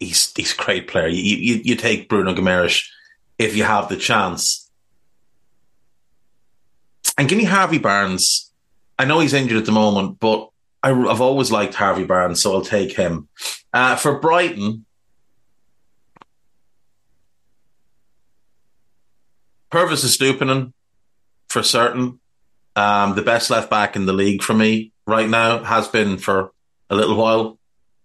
he's 0.00 0.32
he's 0.34 0.54
a 0.54 0.62
great 0.62 0.88
player. 0.88 1.08
You 1.08 1.36
you, 1.36 1.60
you 1.64 1.76
take 1.76 2.08
Bruno 2.08 2.34
Guimaraes 2.34 2.86
if 3.38 3.56
you 3.56 3.64
have 3.64 3.88
the 3.88 3.96
chance, 3.96 4.70
and 7.18 7.28
give 7.28 7.38
me 7.38 7.44
Harvey 7.44 7.78
Barnes. 7.78 8.52
I 8.98 9.04
know 9.04 9.20
he's 9.20 9.34
injured 9.34 9.58
at 9.58 9.66
the 9.66 9.72
moment, 9.72 10.18
but 10.20 10.48
I, 10.82 10.88
have 10.88 11.20
always 11.20 11.50
liked 11.50 11.74
Harvey 11.74 12.04
Barnes, 12.04 12.40
so 12.40 12.54
I'll 12.54 12.62
take 12.62 12.92
him. 12.92 13.28
Uh, 13.72 13.96
for 13.96 14.20
Brighton, 14.20 14.86
Pervis 19.76 20.06
Estupiñán, 20.06 20.72
for 21.50 21.62
certain. 21.62 22.18
Um, 22.76 23.14
the 23.14 23.20
best 23.20 23.50
left 23.50 23.68
back 23.68 23.94
in 23.94 24.06
the 24.06 24.14
league 24.14 24.42
for 24.42 24.54
me 24.54 24.92
right 25.06 25.28
now 25.28 25.62
has 25.62 25.86
been 25.86 26.16
for 26.16 26.52
a 26.88 26.96
little 26.96 27.14
while. 27.14 27.58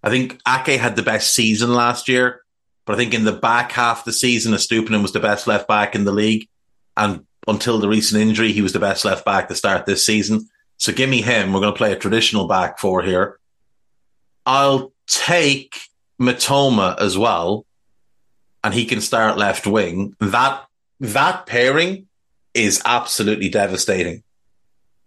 I 0.04 0.10
think 0.10 0.42
Ake 0.46 0.78
had 0.78 0.98
the 0.98 1.02
best 1.02 1.34
season 1.34 1.74
last 1.74 2.10
year, 2.10 2.42
but 2.86 2.94
I 2.94 2.98
think 2.98 3.14
in 3.14 3.24
the 3.24 3.32
back 3.32 3.72
half 3.72 4.00
of 4.00 4.06
the 4.06 4.12
season, 4.12 4.52
Estupiñán 4.52 5.02
was 5.02 5.14
the 5.14 5.22
best 5.22 5.48
left 5.48 5.66
back 5.70 5.96
in 5.96 6.04
the 6.04 6.12
league. 6.12 6.50
And 6.98 7.26
until 7.48 7.80
the 7.80 7.88
recent 7.88 8.22
injury, 8.22 8.52
he 8.52 8.62
was 8.62 8.74
the 8.74 8.80
best 8.80 9.06
left 9.06 9.24
back 9.24 9.48
to 9.48 9.56
start 9.56 9.86
this 9.86 10.06
season. 10.06 10.50
So 10.76 10.92
give 10.92 11.10
me 11.10 11.22
him. 11.22 11.54
We're 11.54 11.62
going 11.62 11.74
to 11.74 11.78
play 11.78 11.94
a 11.94 11.98
traditional 11.98 12.48
back 12.48 12.80
four 12.80 13.02
here. 13.02 13.40
I'll 14.46 14.92
take 15.08 15.78
Mitoma 16.20 17.00
as 17.00 17.18
well, 17.18 17.66
and 18.62 18.74
he 18.74 18.84
can 18.84 19.00
start 19.00 19.38
left 19.38 19.66
wing. 19.66 20.18
That 20.20 20.66
that 21.02 21.48
pairing 21.48 22.08
is 22.54 22.82
absolutely 22.86 23.50
devastating. 23.50 24.24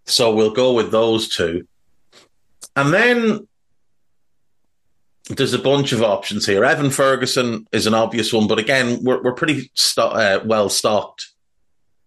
So 0.07 0.35
we'll 0.35 0.53
go 0.53 0.73
with 0.73 0.91
those 0.91 1.29
two. 1.29 1.67
And 2.77 2.93
then 2.93 3.47
there's 5.31 5.55
a 5.55 5.59
bunch 5.59 5.93
of 5.93 6.03
options 6.03 6.45
here. 6.47 6.65
Evan 6.65 6.91
Ferguson 6.91 7.67
is 7.73 7.87
an 7.87 7.95
obvious 7.95 8.33
one, 8.33 8.49
but 8.49 8.59
again, 8.59 8.99
we're, 9.03 9.23
we're 9.23 9.35
pretty 9.35 9.71
sto- 9.75 10.09
uh, 10.09 10.41
well 10.45 10.69
stocked 10.69 11.29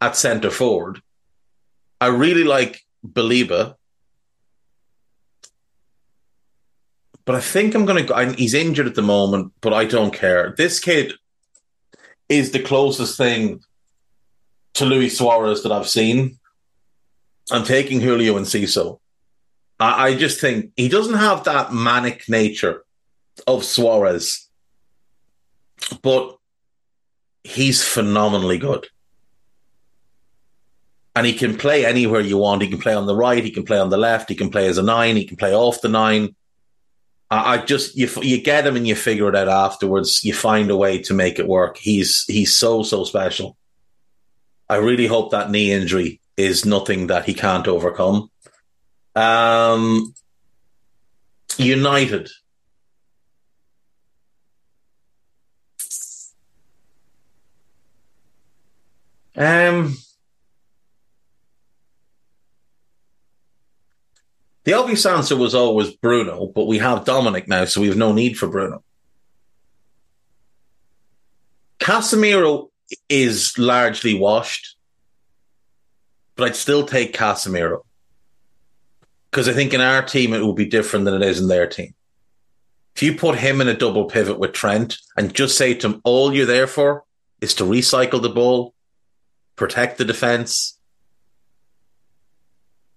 at 0.01 0.15
centre 0.15 0.51
forward. 0.51 1.01
I 1.99 2.07
really 2.07 2.43
like 2.43 2.81
Baleba, 3.05 3.75
but 7.25 7.35
I 7.35 7.39
think 7.39 7.73
I'm 7.73 7.85
going 7.85 8.05
to 8.05 8.13
go. 8.13 8.33
He's 8.33 8.53
injured 8.53 8.85
at 8.85 8.95
the 8.95 9.01
moment, 9.01 9.53
but 9.61 9.73
I 9.73 9.85
don't 9.85 10.13
care. 10.13 10.53
This 10.55 10.79
kid 10.79 11.13
is 12.29 12.51
the 12.51 12.61
closest 12.61 13.17
thing 13.17 13.61
to 14.75 14.85
Luis 14.85 15.17
Suarez 15.17 15.63
that 15.63 15.71
I've 15.71 15.89
seen. 15.89 16.39
I'm 17.51 17.63
taking 17.63 18.01
Julio 18.01 18.35
Enciso. 18.35 18.99
I, 19.79 20.07
I 20.07 20.15
just 20.15 20.39
think 20.41 20.71
he 20.75 20.89
doesn't 20.89 21.15
have 21.15 21.43
that 21.45 21.73
manic 21.73 22.27
nature 22.27 22.83
of 23.45 23.63
Suarez, 23.63 24.49
but 26.01 26.37
he's 27.43 27.83
phenomenally 27.83 28.57
good. 28.57 28.87
And 31.15 31.25
he 31.25 31.33
can 31.33 31.57
play 31.57 31.83
anywhere 31.85 32.21
you 32.21 32.37
want. 32.37 32.61
He 32.61 32.67
can 32.67 32.79
play 32.79 32.93
on 32.93 33.07
the 33.07 33.15
right. 33.15 33.43
He 33.43 33.49
can 33.49 33.63
play 33.63 33.79
on 33.79 33.89
the 33.89 33.97
left. 33.97 34.29
He 34.29 34.35
can 34.35 34.51
play 34.51 34.67
as 34.67 34.77
a 34.77 34.83
nine. 34.83 35.15
He 35.15 35.25
can 35.25 35.37
play 35.37 35.53
off 35.53 35.81
the 35.81 35.89
nine. 35.89 36.35
I 37.29 37.57
just 37.57 37.97
you 37.97 38.07
you 38.21 38.41
get 38.41 38.65
him 38.65 38.77
and 38.77 38.87
you 38.87 38.95
figure 38.95 39.27
it 39.27 39.35
out 39.35 39.49
afterwards. 39.49 40.23
You 40.23 40.33
find 40.33 40.71
a 40.71 40.77
way 40.77 40.99
to 40.99 41.13
make 41.13 41.39
it 41.39 41.47
work. 41.47 41.77
He's 41.77 42.23
he's 42.25 42.55
so 42.55 42.83
so 42.83 43.03
special. 43.03 43.57
I 44.69 44.77
really 44.77 45.07
hope 45.07 45.31
that 45.31 45.49
knee 45.49 45.71
injury 45.71 46.19
is 46.35 46.65
nothing 46.65 47.07
that 47.07 47.25
he 47.25 47.33
can't 47.33 47.67
overcome. 47.67 48.29
Um, 49.15 50.13
United. 51.57 52.29
Um, 59.35 59.95
the 64.63 64.73
obvious 64.73 65.05
answer 65.05 65.35
was 65.35 65.53
always 65.53 65.91
Bruno, 65.91 66.47
but 66.47 66.65
we 66.65 66.79
have 66.79 67.05
Dominic 67.05 67.47
now, 67.47 67.65
so 67.65 67.81
we 67.81 67.87
have 67.87 67.97
no 67.97 68.13
need 68.13 68.37
for 68.37 68.47
Bruno. 68.47 68.83
Casemiro 71.79 72.69
is 73.09 73.57
largely 73.57 74.13
washed, 74.13 74.75
but 76.35 76.45
I'd 76.45 76.55
still 76.55 76.85
take 76.85 77.13
Casemiro 77.13 77.81
because 79.31 79.49
I 79.49 79.53
think 79.53 79.73
in 79.73 79.81
our 79.81 80.01
team 80.01 80.33
it 80.33 80.41
will 80.41 80.53
be 80.53 80.65
different 80.65 81.05
than 81.05 81.21
it 81.21 81.27
is 81.27 81.39
in 81.39 81.47
their 81.47 81.67
team. 81.67 81.93
If 82.95 83.03
you 83.03 83.15
put 83.15 83.37
him 83.37 83.61
in 83.61 83.67
a 83.67 83.77
double 83.77 84.05
pivot 84.05 84.39
with 84.39 84.53
Trent 84.53 84.97
and 85.15 85.33
just 85.33 85.57
say 85.57 85.75
to 85.75 85.87
him, 85.87 86.01
all 86.03 86.33
you're 86.33 86.45
there 86.45 86.65
for 86.65 87.03
is 87.41 87.53
to 87.55 87.63
recycle 87.63 88.21
the 88.21 88.29
ball, 88.29 88.73
protect 89.55 89.97
the 89.97 90.05
defense, 90.05 90.79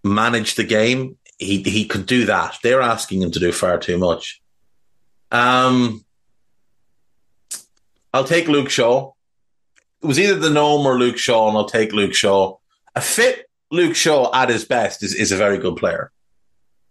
manage 0.02 0.54
the 0.54 0.64
game, 0.64 1.18
he 1.38 1.62
he 1.62 1.86
could 1.86 2.06
do 2.06 2.26
that. 2.26 2.58
They're 2.62 2.82
asking 2.82 3.22
him 3.22 3.30
to 3.32 3.38
do 3.38 3.52
far 3.52 3.78
too 3.78 3.98
much. 3.98 4.40
Um, 5.30 6.04
I'll 8.12 8.24
take 8.24 8.48
Luke 8.48 8.70
Shaw. 8.70 9.12
It 10.02 10.06
was 10.06 10.18
either 10.18 10.36
the 10.36 10.50
gnome 10.50 10.86
or 10.86 10.98
Luke 10.98 11.18
Shaw, 11.18 11.48
and 11.48 11.56
I'll 11.56 11.66
take 11.66 11.92
Luke 11.92 12.14
Shaw. 12.14 12.56
A 12.94 13.00
fit 13.00 13.50
Luke 13.70 13.94
Shaw 13.94 14.30
at 14.34 14.48
his 14.48 14.64
best 14.64 15.02
is, 15.02 15.14
is 15.14 15.32
a 15.32 15.36
very 15.36 15.58
good 15.58 15.76
player. 15.76 16.10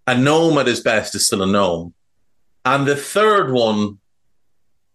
A 0.08 0.18
gnome 0.18 0.58
at 0.58 0.68
his 0.68 0.80
best 0.80 1.16
is 1.16 1.26
still 1.28 1.44
a 1.44 1.48
gnome. 1.48 1.94
And 2.66 2.88
the 2.88 2.96
third 2.96 3.52
one, 3.52 4.00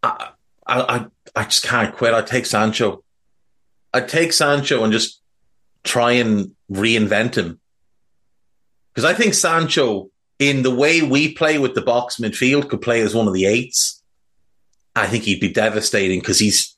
I, 0.03 0.31
I, 0.67 1.07
I 1.35 1.45
just 1.45 1.65
can't 1.65 1.95
quit. 1.95 2.15
I 2.15 2.23
take 2.23 2.47
Sancho. 2.47 3.03
I 3.93 4.01
take 4.01 4.33
Sancho 4.33 4.83
and 4.83 4.93
just 4.93 5.21
try 5.83 6.13
and 6.13 6.55
reinvent 6.71 7.37
him. 7.37 7.61
Because 8.93 9.05
I 9.05 9.15
think 9.15 9.35
Sancho, 9.35 10.11
in 10.39 10.63
the 10.63 10.75
way 10.75 11.03
we 11.03 11.33
play 11.33 11.59
with 11.59 11.75
the 11.75 11.83
box 11.83 12.17
midfield, 12.17 12.69
could 12.69 12.81
play 12.81 13.01
as 13.01 13.15
one 13.15 13.27
of 13.27 13.35
the 13.35 13.47
eights. 13.47 14.03
I 14.97 15.07
think 15.07 15.25
he'd 15.25 15.41
be 15.41 15.53
devastating 15.53 16.21
because 16.21 16.39
he's 16.39 16.74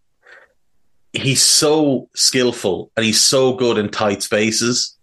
he's 1.16 1.42
so 1.42 2.08
skillful 2.14 2.90
and 2.96 3.04
he's 3.04 3.20
so 3.20 3.54
good 3.54 3.78
in 3.78 3.90
tight 3.90 4.22
spaces. 4.22 4.96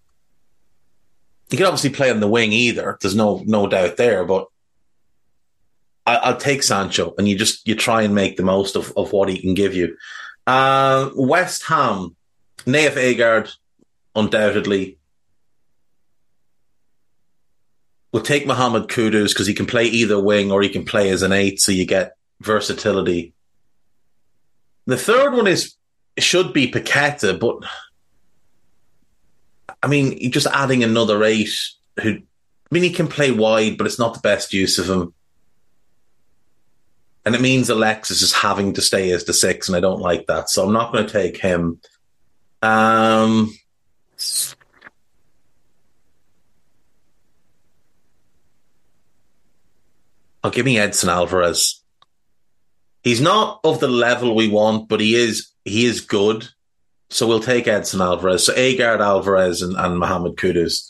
He 1.50 1.58
can 1.58 1.66
obviously 1.66 1.92
play 1.92 2.10
on 2.10 2.20
the 2.20 2.28
wing 2.28 2.52
either. 2.52 2.98
There's 3.02 3.16
no 3.16 3.44
no 3.46 3.68
doubt 3.68 3.98
there, 3.98 4.26
but 4.26 4.48
I, 6.06 6.32
will 6.32 6.38
take 6.38 6.64
Sancho, 6.64 7.14
and 7.18 7.28
you 7.28 7.38
just 7.38 7.68
you 7.68 7.76
try 7.76 8.02
and 8.02 8.16
make 8.16 8.38
the 8.38 8.44
most 8.44 8.76
of, 8.76 8.92
of 8.98 9.14
what 9.14 9.30
he 9.30 9.40
can 9.40 9.54
give 9.54 9.74
you. 9.74 9.96
Uh, 10.46 11.10
West 11.16 11.64
Ham, 11.68 12.16
Nayef 12.66 12.96
Aguerd, 12.96 13.56
undoubtedly. 14.16 14.98
We'll 18.12 18.24
take 18.24 18.46
Mohamed 18.46 18.90
Kudus 18.90 19.30
because 19.30 19.48
he 19.48 19.54
can 19.54 19.66
play 19.66 19.86
either 19.86 20.22
wing 20.22 20.52
or 20.52 20.62
he 20.62 20.70
can 20.70 20.86
play 20.86 21.10
as 21.10 21.24
an 21.24 21.32
eight, 21.32 21.60
so 21.62 21.72
you 21.72 21.86
get 21.86 22.16
versatility. 22.42 23.34
The 24.86 24.98
third 24.98 25.34
one 25.34 25.48
is 25.48 25.76
should 26.22 26.54
be 26.54 26.72
Paqueta, 26.72 27.40
but 27.40 27.68
I 29.82 29.88
mean, 29.88 30.32
just 30.32 30.48
adding 30.48 30.84
another 30.84 31.24
eight 31.24 31.50
who 32.02 32.12
I 32.12 32.22
mean 32.72 32.84
he 32.84 32.92
can 32.92 33.08
play 33.08 33.32
wide, 33.32 33.78
but 33.78 33.88
it's 33.88 34.00
not 34.00 34.14
the 34.14 34.20
best 34.20 34.54
use 34.54 34.80
of 34.80 34.90
him. 34.90 35.14
And 37.26 37.36
it 37.36 37.42
means 37.42 37.70
Alexis 37.70 38.22
is 38.22 38.34
having 38.34 38.74
to 38.74 38.82
stay 38.82 39.12
as 39.12 39.24
the 39.24 39.34
six, 39.34 39.68
and 39.68 39.78
I 39.78 39.80
don't 39.80 40.02
like 40.02 40.28
that. 40.28 40.50
So 40.50 40.66
I'm 40.66 40.74
not 40.74 40.92
going 40.92 41.06
to 41.06 41.12
take 41.12 41.38
him. 41.38 41.80
Um, 42.62 43.54
I'll 50.44 50.52
give 50.52 50.66
me 50.66 50.78
Edson 50.78 51.10
Alvarez. 51.10 51.82
He's 53.04 53.22
not 53.22 53.62
of 53.64 53.80
the 53.80 53.88
level 53.88 54.36
we 54.36 54.50
want, 54.50 54.90
but 54.90 55.00
he 55.00 55.16
is 55.16 55.53
he 55.66 55.86
is 55.86 56.02
good. 56.02 56.48
So 57.10 57.28
we'll 57.28 57.40
take 57.40 57.68
Edson 57.68 58.02
Alvarez. 58.02 58.46
So 58.46 58.54
Aguerd 58.54 59.00
Alvarez 59.00 59.62
and, 59.62 59.76
and 59.78 60.00
Mohamed 60.00 60.36
Kudus. 60.36 60.90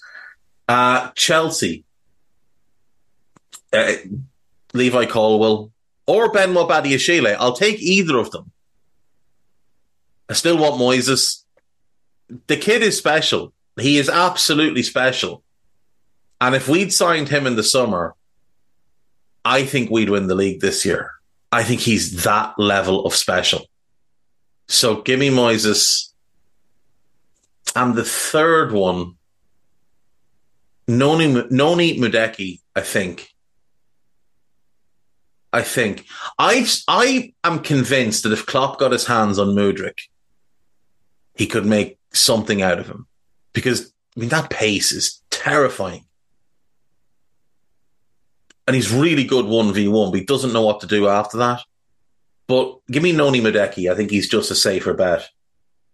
Uh, 0.67 1.11
Chelsea. 1.15 1.83
Uh, 3.71 3.93
Levi 4.73 5.05
Colwill 5.05 5.71
or 6.07 6.31
Benoit 6.31 6.69
Badiashile. 6.69 7.35
I'll 7.39 7.55
take 7.55 7.79
either 7.81 8.17
of 8.17 8.31
them. 8.31 8.51
I 10.29 10.33
still 10.33 10.57
want 10.57 10.79
Moises. 10.79 11.43
The 12.47 12.57
kid 12.57 12.81
is 12.81 12.97
special. 12.97 13.53
He 13.79 13.97
is 13.97 14.09
absolutely 14.09 14.83
special. 14.83 15.43
And 16.39 16.55
if 16.55 16.67
we'd 16.67 16.93
signed 16.93 17.29
him 17.29 17.47
in 17.47 17.55
the 17.55 17.63
summer, 17.63 18.15
I 19.45 19.65
think 19.65 19.89
we'd 19.89 20.09
win 20.09 20.27
the 20.27 20.35
league 20.35 20.61
this 20.61 20.85
year. 20.85 21.11
I 21.51 21.63
think 21.63 21.81
he's 21.81 22.23
that 22.23 22.57
level 22.57 23.05
of 23.05 23.13
special. 23.13 23.67
So 24.67 25.01
give 25.01 25.19
me 25.19 25.29
Moises. 25.29 26.09
And 27.75 27.95
the 27.95 28.03
third 28.03 28.71
one, 28.71 29.15
Noni, 30.87 31.45
Noni 31.49 31.99
Madueke, 31.99 32.59
I 32.75 32.81
think. 32.81 33.29
I 35.51 35.61
think 35.61 36.05
I 36.39 36.67
I 36.87 37.33
am 37.43 37.59
convinced 37.59 38.23
that 38.23 38.33
if 38.33 38.47
Klopp 38.47 38.79
got 38.79 38.91
his 38.91 39.05
hands 39.05 39.37
on 39.37 39.55
Mudryk, 39.55 39.99
he 41.35 41.45
could 41.45 41.65
make 41.65 41.99
something 42.11 42.63
out 42.63 42.79
of 42.79 42.87
him. 42.87 43.05
Because 43.53 43.93
I 44.17 44.19
mean 44.19 44.29
that 44.29 44.49
pace 44.49 44.91
is 44.91 45.21
terrifying. 45.29 46.05
And 48.65 48.75
he's 48.75 48.91
really 48.91 49.25
good 49.25 49.45
1v1, 49.45 50.11
but 50.11 50.19
he 50.19 50.25
doesn't 50.25 50.53
know 50.53 50.63
what 50.63 50.79
to 50.81 50.87
do 50.87 51.07
after 51.07 51.37
that. 51.37 51.61
But 52.47 52.79
give 52.87 53.03
me 53.03 53.11
Noni 53.11 53.41
Madueke. 53.41 53.91
I 53.91 53.95
think 53.95 54.11
he's 54.11 54.29
just 54.29 54.51
a 54.51 54.55
safer 54.55 54.93
bet. 54.93 55.29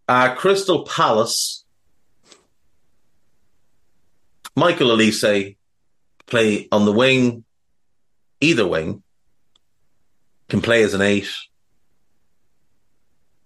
Uh, 0.07 0.33
Crystal 0.35 0.83
Palace. 0.83 1.63
Michael 4.55 4.89
Olise 4.89 5.55
play 6.25 6.67
on 6.71 6.85
the 6.85 6.91
wing, 6.91 7.43
either 8.41 8.67
wing 8.67 9.03
can 10.49 10.61
play 10.61 10.83
as 10.83 10.93
an 10.93 11.01
eight. 11.01 11.29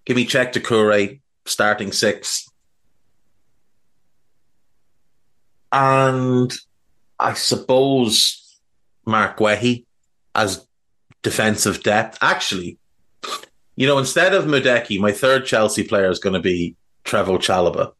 Give 0.06 0.16
me 0.16 0.26
check 0.26 0.54
to 0.54 0.60
Doucouré, 0.60 1.22
starting 1.46 1.92
six. 1.92 2.50
And 5.72 6.54
I 7.20 7.34
suppose 7.34 8.60
Mark 9.06 9.38
Guehi 9.38 9.86
as 10.36 10.66
defensive 11.22 11.84
depth. 11.84 12.18
Actually, 12.22 12.78
you 13.76 13.88
know, 13.88 13.98
instead 13.98 14.34
of 14.34 14.46
Madueke, 14.46 15.00
my 15.00 15.12
third 15.12 15.46
Chelsea 15.46 15.84
player 15.84 16.10
is 16.10 16.20
going 16.20 16.34
to 16.34 16.40
be 16.40 16.76
Trevoh 17.06 17.40
Chalobah. 17.40 17.94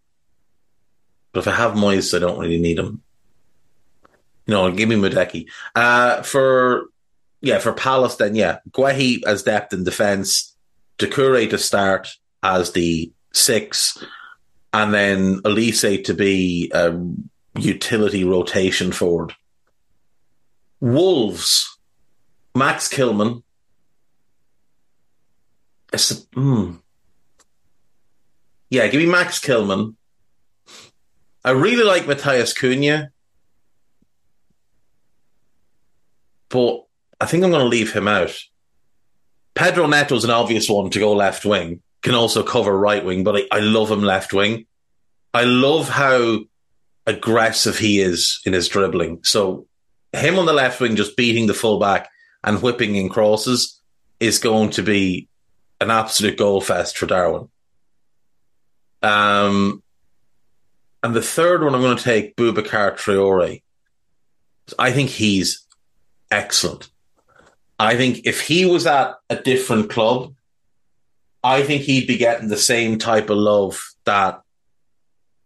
But 1.32 1.40
if 1.40 1.48
I 1.48 1.56
have 1.56 1.74
Moises, 1.74 2.16
I 2.16 2.20
don't 2.20 2.40
really 2.40 2.60
need 2.60 2.78
him. 2.78 3.02
You 4.46 4.54
know, 4.54 4.72
give 4.72 4.90
me 4.90 4.96
Madueke. 4.96 5.48
Uh, 5.76 6.22
for 6.22 6.86
yeah, 7.42 7.60
for 7.60 7.74
Palace, 7.74 8.16
then 8.16 8.36
yeah, 8.36 8.60
Guehi 8.72 9.24
as 9.26 9.44
depth 9.44 9.74
in 9.74 9.84
defence, 9.84 10.56
Doucouré 10.98 11.50
to 11.50 11.58
start 11.58 12.10
as 12.42 12.72
the 12.72 13.12
six, 13.34 14.02
and 14.74 14.94
then 14.94 15.42
Olise 15.42 16.04
to 16.06 16.14
be 16.14 16.72
a 16.74 16.98
utility 17.60 18.24
rotation 18.24 18.92
forward. 18.92 19.34
Wolves, 20.80 21.78
Max 22.56 22.90
Kilman. 22.90 23.44
It's, 25.94 26.26
mm. 26.36 26.80
Yeah, 28.70 28.88
give 28.88 29.00
me 29.00 29.08
Max 29.08 29.40
Kilman. 29.40 29.96
I 31.46 31.52
really 31.52 31.84
like 31.84 32.04
Matheus 32.04 32.56
Cunha, 32.58 33.10
but 36.50 36.86
I 37.22 37.26
think 37.26 37.44
I'm 37.44 37.52
going 37.52 37.64
to 37.64 37.70
leave 37.70 37.94
him 37.94 38.08
out. 38.08 38.34
Pedro 39.54 39.86
Neto's 39.88 40.24
an 40.24 40.32
obvious 40.32 40.68
one 40.70 40.90
to 40.90 41.00
go 41.00 41.14
left 41.14 41.46
wing, 41.46 41.82
can 42.02 42.16
also 42.16 42.44
cover 42.44 42.76
right 42.76 43.06
wing, 43.06 43.24
but 43.24 43.36
I, 43.36 43.58
I 43.58 43.60
love 43.60 43.92
him 43.92 44.02
left 44.02 44.34
wing. 44.34 44.66
I 45.34 45.44
love 45.44 45.90
how 45.90 46.40
aggressive 47.06 47.78
he 47.78 48.00
is 48.00 48.42
in 48.46 48.54
his 48.54 48.70
dribbling. 48.70 49.24
So 49.24 49.68
him 50.14 50.40
on 50.40 50.46
the 50.46 50.54
left 50.54 50.80
wing, 50.80 50.96
just 50.96 51.18
beating 51.18 51.48
the 51.48 51.54
fullback 51.54 52.10
and 52.44 52.62
whipping 52.62 52.96
in 52.96 53.10
crosses 53.10 53.80
is 54.20 54.40
going 54.40 54.72
to 54.72 54.84
be 54.84 55.28
an 55.84 55.92
absolute 55.92 56.38
goal 56.38 56.62
fest 56.62 56.98
for 56.98 57.06
Darwin. 57.06 57.50
Um, 59.02 59.84
and 61.04 61.14
the 61.14 61.22
third 61.22 61.64
one 61.64 61.76
I'm 61.76 61.82
going 61.82 61.98
to 61.98 62.04
take 62.04 62.36
Boubacar 62.36 62.96
Traore. 62.96 63.62
I 64.80 64.92
think 64.92 65.10
he's 65.10 65.68
excellent. 66.32 66.90
I 67.78 67.98
think 67.98 68.22
if 68.26 68.42
he 68.42 68.66
was 68.66 68.88
at 68.88 69.16
a 69.30 69.36
different 69.36 69.90
club, 69.90 70.34
I 71.44 71.64
think 71.64 71.84
he'd 71.84 72.08
be 72.08 72.18
getting 72.18 72.48
the 72.48 72.58
same 72.58 72.98
type 72.98 73.30
of 73.30 73.38
love 73.38 73.84
that 74.06 74.42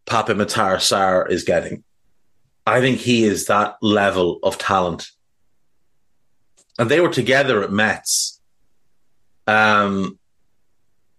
Pape 0.06 0.28
Matar 0.28 0.76
Sarr 0.76 1.30
is 1.30 1.43
getting. 1.43 1.84
I 2.67 2.80
think 2.80 3.00
he 3.00 3.23
is 3.23 3.45
that 3.45 3.78
level 3.82 4.39
of 4.43 4.60
talent. 4.60 5.10
And 6.78 6.91
they 6.91 7.00
were 7.00 7.10
together 7.10 7.63
at 7.63 7.71
Metz. 7.71 8.39
Um, 9.47 10.16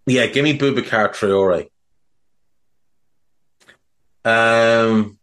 yeah, 0.08 0.26
give 0.26 0.44
me 0.44 0.56
Boubacar 0.56 1.10
Traore. 1.10 1.68
Um, 4.24 5.18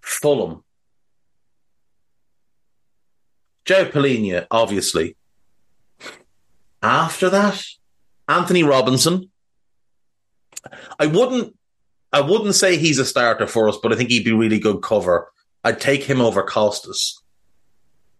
Fulham. 0.00 0.64
Joe 3.64 3.86
Palhinha, 3.86 4.46
obviously. 4.50 5.16
After 6.82 7.30
that, 7.30 7.64
Antonee 8.28 8.62
Robinson. 8.62 9.30
I 10.98 11.06
wouldn't 11.06 11.56
I 12.12 12.20
wouldn't 12.20 12.54
say 12.54 12.76
he's 12.76 12.98
a 12.98 13.04
starter 13.04 13.46
for 13.46 13.68
us, 13.68 13.76
but 13.82 13.92
I 13.92 13.96
think 13.96 14.10
he'd 14.10 14.24
be 14.24 14.32
really 14.32 14.58
good 14.58 14.82
cover 14.82 15.30
I'd 15.64 15.80
take 15.80 16.04
him 16.04 16.20
over 16.20 16.42
Costas. 16.42 17.20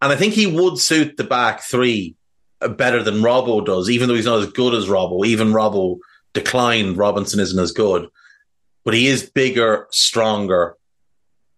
And 0.04 0.12
I 0.12 0.16
think 0.16 0.34
he 0.34 0.46
would 0.46 0.78
suit 0.78 1.16
the 1.16 1.24
back 1.24 1.62
three 1.62 2.14
better 2.60 3.02
than 3.02 3.22
Robbo 3.22 3.64
does, 3.64 3.88
even 3.88 4.06
though 4.06 4.14
he's 4.14 4.26
not 4.26 4.40
as 4.40 4.52
good 4.52 4.74
as 4.74 4.84
Robbo. 4.84 5.24
Even 5.24 5.52
Robbo 5.52 5.96
declined. 6.34 6.98
Robinson 6.98 7.40
isn't 7.40 7.58
as 7.58 7.72
good, 7.72 8.10
but 8.84 8.92
he 8.92 9.06
is 9.06 9.30
bigger, 9.30 9.86
stronger. 9.90 10.76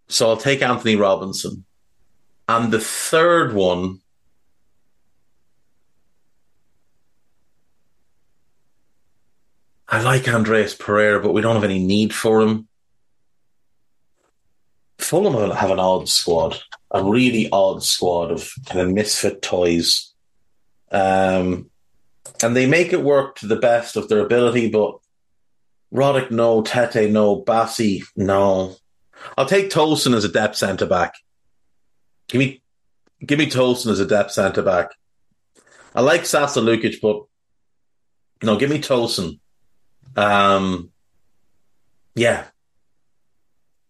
So 0.06 0.28
I'll 0.28 0.36
take 0.36 0.62
Antonee 0.62 0.94
Robinson. 0.94 1.64
And 2.48 2.72
the 2.72 2.78
third 2.78 3.52
one, 3.52 3.98
I 9.88 10.02
like 10.02 10.28
Andreas 10.28 10.72
Pereira, 10.72 11.20
but 11.20 11.32
we 11.32 11.40
don't 11.42 11.56
have 11.56 11.64
any 11.64 11.84
need 11.84 12.14
for 12.14 12.42
him. 12.42 12.68
Fulham 14.98 15.50
have 15.50 15.70
an 15.72 15.80
odd 15.80 16.08
squad, 16.08 16.60
a 16.90 17.02
really 17.02 17.48
odd 17.50 17.82
squad 17.82 18.30
of 18.30 18.50
kind 18.66 18.80
of 18.80 18.90
misfit 18.90 19.42
toys. 19.42 20.12
Um, 20.90 21.70
and 22.42 22.54
they 22.54 22.66
make 22.66 22.92
it 22.92 23.02
work 23.02 23.36
to 23.36 23.46
the 23.46 23.56
best 23.56 23.96
of 23.96 24.08
their 24.08 24.20
ability, 24.20 24.70
but 24.70 24.98
Roddick, 25.92 26.30
no. 26.30 26.62
Tete, 26.62 27.10
no. 27.10 27.36
Bassi, 27.36 28.02
no. 28.16 28.76
I'll 29.36 29.46
take 29.46 29.70
Tosin 29.70 30.14
as 30.14 30.24
a 30.24 30.28
depth 30.28 30.56
centre 30.56 30.86
back. 30.86 31.14
Give 32.28 32.38
me, 32.38 32.62
give 33.24 33.38
me 33.38 33.46
Tosin 33.46 33.90
as 33.90 34.00
a 34.00 34.06
depth 34.06 34.32
centre 34.32 34.62
back. 34.62 34.90
I 35.94 36.02
like 36.02 36.26
Sasa 36.26 36.60
Lukic, 36.60 37.00
but 37.00 37.24
no, 38.42 38.56
give 38.58 38.68
me 38.68 38.78
Tosin. 38.80 39.38
Um, 40.14 40.90
yeah, 42.14 42.44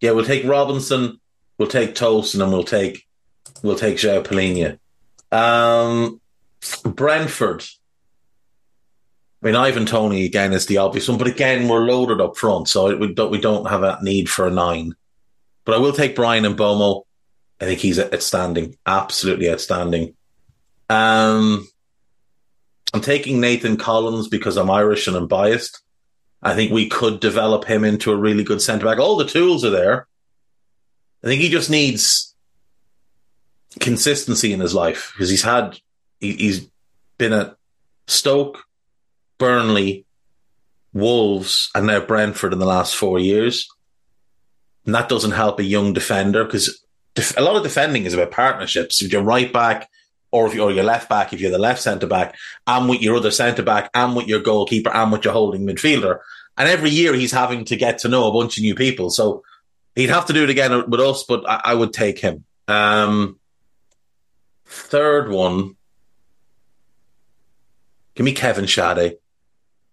yeah. 0.01 0.13
We'll 0.13 0.25
take 0.25 0.45
Robinson. 0.45 1.21
We'll 1.59 1.69
take 1.69 1.95
Tosin 1.95 2.43
and 2.43 2.53
we'll 2.53 2.65
take 2.65 3.07
we'll 3.63 3.77
take 3.77 3.97
João 3.97 4.23
Palhinha. 4.23 4.79
Um, 5.33 6.21
Brentford. 6.85 7.65
I 9.43 9.47
mean, 9.47 9.57
Ivan 9.57 9.87
Toney 9.87 10.25
again 10.25 10.53
is 10.53 10.67
the 10.67 10.79
obvious 10.79 11.09
one, 11.09 11.19
but 11.19 11.29
again, 11.29 11.69
we're 11.69 11.85
loaded 11.85 12.21
up 12.21 12.37
front, 12.37 12.69
so 12.69 12.97
we 12.97 13.15
don't 13.15 13.31
we 13.31 13.41
don't 13.41 13.69
have 13.69 13.83
that 13.83 14.03
need 14.03 14.29
for 14.29 14.47
a 14.47 14.51
nine. 14.51 14.95
But 15.65 15.75
I 15.75 15.79
will 15.79 15.93
take 15.93 16.17
Bryan 16.17 16.45
and 16.45 16.57
Mbeumo. 16.57 17.03
I 17.61 17.65
think 17.65 17.81
he's 17.81 17.99
outstanding, 17.99 18.77
absolutely 18.87 19.51
outstanding. 19.51 20.15
Um, 20.89 21.67
I'm 22.93 23.01
taking 23.01 23.41
Nathan 23.41 23.77
Collins 23.77 24.29
because 24.29 24.57
I'm 24.57 24.71
Irish 24.71 25.07
and 25.07 25.17
I'm 25.17 25.27
biased. 25.27 25.83
I 26.43 26.55
think 26.55 26.71
we 26.71 26.89
could 26.89 27.21
develop 27.21 27.65
him 27.65 27.85
into 27.85 28.13
a 28.13 28.17
really 28.17 28.45
good 28.45 28.63
centre 28.63 28.87
back. 28.87 28.99
All 28.99 29.17
the 29.17 29.25
tools 29.25 29.65
are 29.65 29.71
there. 29.71 30.07
I 31.25 31.29
think 31.29 31.41
he 31.41 31.49
just 31.49 31.71
needs 31.71 32.35
consistency 33.81 34.53
in 34.53 34.61
his 34.61 34.75
life 34.75 35.13
because 35.15 35.31
he's 35.31 35.43
had 35.43 35.79
he, 36.21 36.47
has 36.47 36.69
been 37.19 37.33
at 37.33 37.57
Stoke, 38.07 38.65
Burnley, 39.39 40.07
Wolves, 40.93 41.71
and 41.75 41.87
now 41.87 42.01
Brentford 42.01 42.53
in 42.53 42.59
the 42.59 42.67
last 42.67 42.97
four 42.97 43.19
years. 43.19 43.69
And 44.85 44.95
that 44.95 45.09
doesn't 45.09 45.33
help 45.33 45.59
a 45.59 45.65
young 45.65 45.93
defender 45.93 46.45
because 46.45 46.85
def- 47.15 47.37
a 47.37 47.43
lot 47.43 47.57
of 47.57 47.65
defending 47.65 48.05
is 48.05 48.15
about 48.15 48.31
partnerships. 48.31 49.03
If 49.03 49.13
you're 49.13 49.23
right 49.23 49.53
back, 49.53 49.89
or 50.31 50.47
if 50.47 50.55
you're 50.55 50.71
your 50.71 50.85
left 50.85 51.09
back, 51.09 51.33
if 51.33 51.41
you're 51.41 51.51
the 51.51 51.59
left 51.59 51.83
centre 51.83 52.07
back, 52.07 52.37
and 52.67 52.89
with 52.89 53.01
your 53.01 53.17
other 53.17 53.31
centre 53.31 53.63
back, 53.63 53.91
and 53.95 54.15
with 54.15 54.27
your 54.27 54.41
goalkeeper, 54.41 54.91
and 54.91 55.11
with 55.11 55.25
your 55.25 55.33
holding 55.33 55.67
midfielder. 55.67 56.19
And 56.57 56.69
every 56.69 56.91
year 56.91 57.15
he's 57.15 57.33
having 57.33 57.65
to 57.67 57.77
get 57.77 57.99
to 57.99 58.09
know 58.09 58.29
a 58.29 58.33
bunch 58.33 58.57
of 58.57 58.63
new 58.63 58.75
people. 58.75 59.11
So 59.11 59.43
he'd 59.97 60.11
have 60.11 60.27
to 60.27 60.33
do 60.33 60.45
it 60.45 60.51
again 60.51 60.89
with 60.89 61.01
us, 61.01 61.25
but 61.25 61.49
I, 61.49 61.61
I 61.65 61.75
would 61.75 61.93
take 61.93 62.21
him. 62.21 62.45
Um, 62.69 63.41
third 64.67 65.29
one, 65.29 65.77
give 68.15 68.25
me 68.25 68.33
Kevin 68.33 68.67
Schade. 68.67 69.17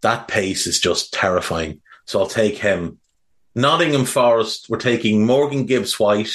That 0.01 0.27
pace 0.27 0.67
is 0.67 0.79
just 0.79 1.13
terrifying. 1.13 1.81
So 2.05 2.19
I'll 2.19 2.27
take 2.27 2.57
him. 2.57 2.99
Nottingham 3.55 4.05
Forest, 4.05 4.67
we're 4.69 4.77
taking 4.77 5.25
Morgan 5.25 5.65
Gibbs 5.65 5.99
White, 5.99 6.33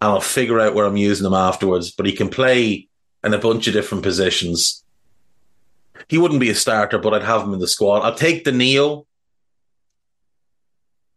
and 0.00 0.10
I'll 0.10 0.20
figure 0.20 0.58
out 0.58 0.74
where 0.74 0.86
I'm 0.86 0.96
using 0.96 1.26
him 1.26 1.34
afterwards. 1.34 1.92
But 1.92 2.06
he 2.06 2.12
can 2.12 2.28
play 2.28 2.88
in 3.22 3.34
a 3.34 3.38
bunch 3.38 3.68
of 3.68 3.74
different 3.74 4.02
positions. 4.02 4.82
He 6.08 6.18
wouldn't 6.18 6.40
be 6.40 6.50
a 6.50 6.54
starter, 6.54 6.98
but 6.98 7.14
I'd 7.14 7.22
have 7.22 7.42
him 7.42 7.54
in 7.54 7.60
the 7.60 7.68
squad. 7.68 8.00
I'll 8.00 8.14
take 8.14 8.42
Danilo. 8.42 9.06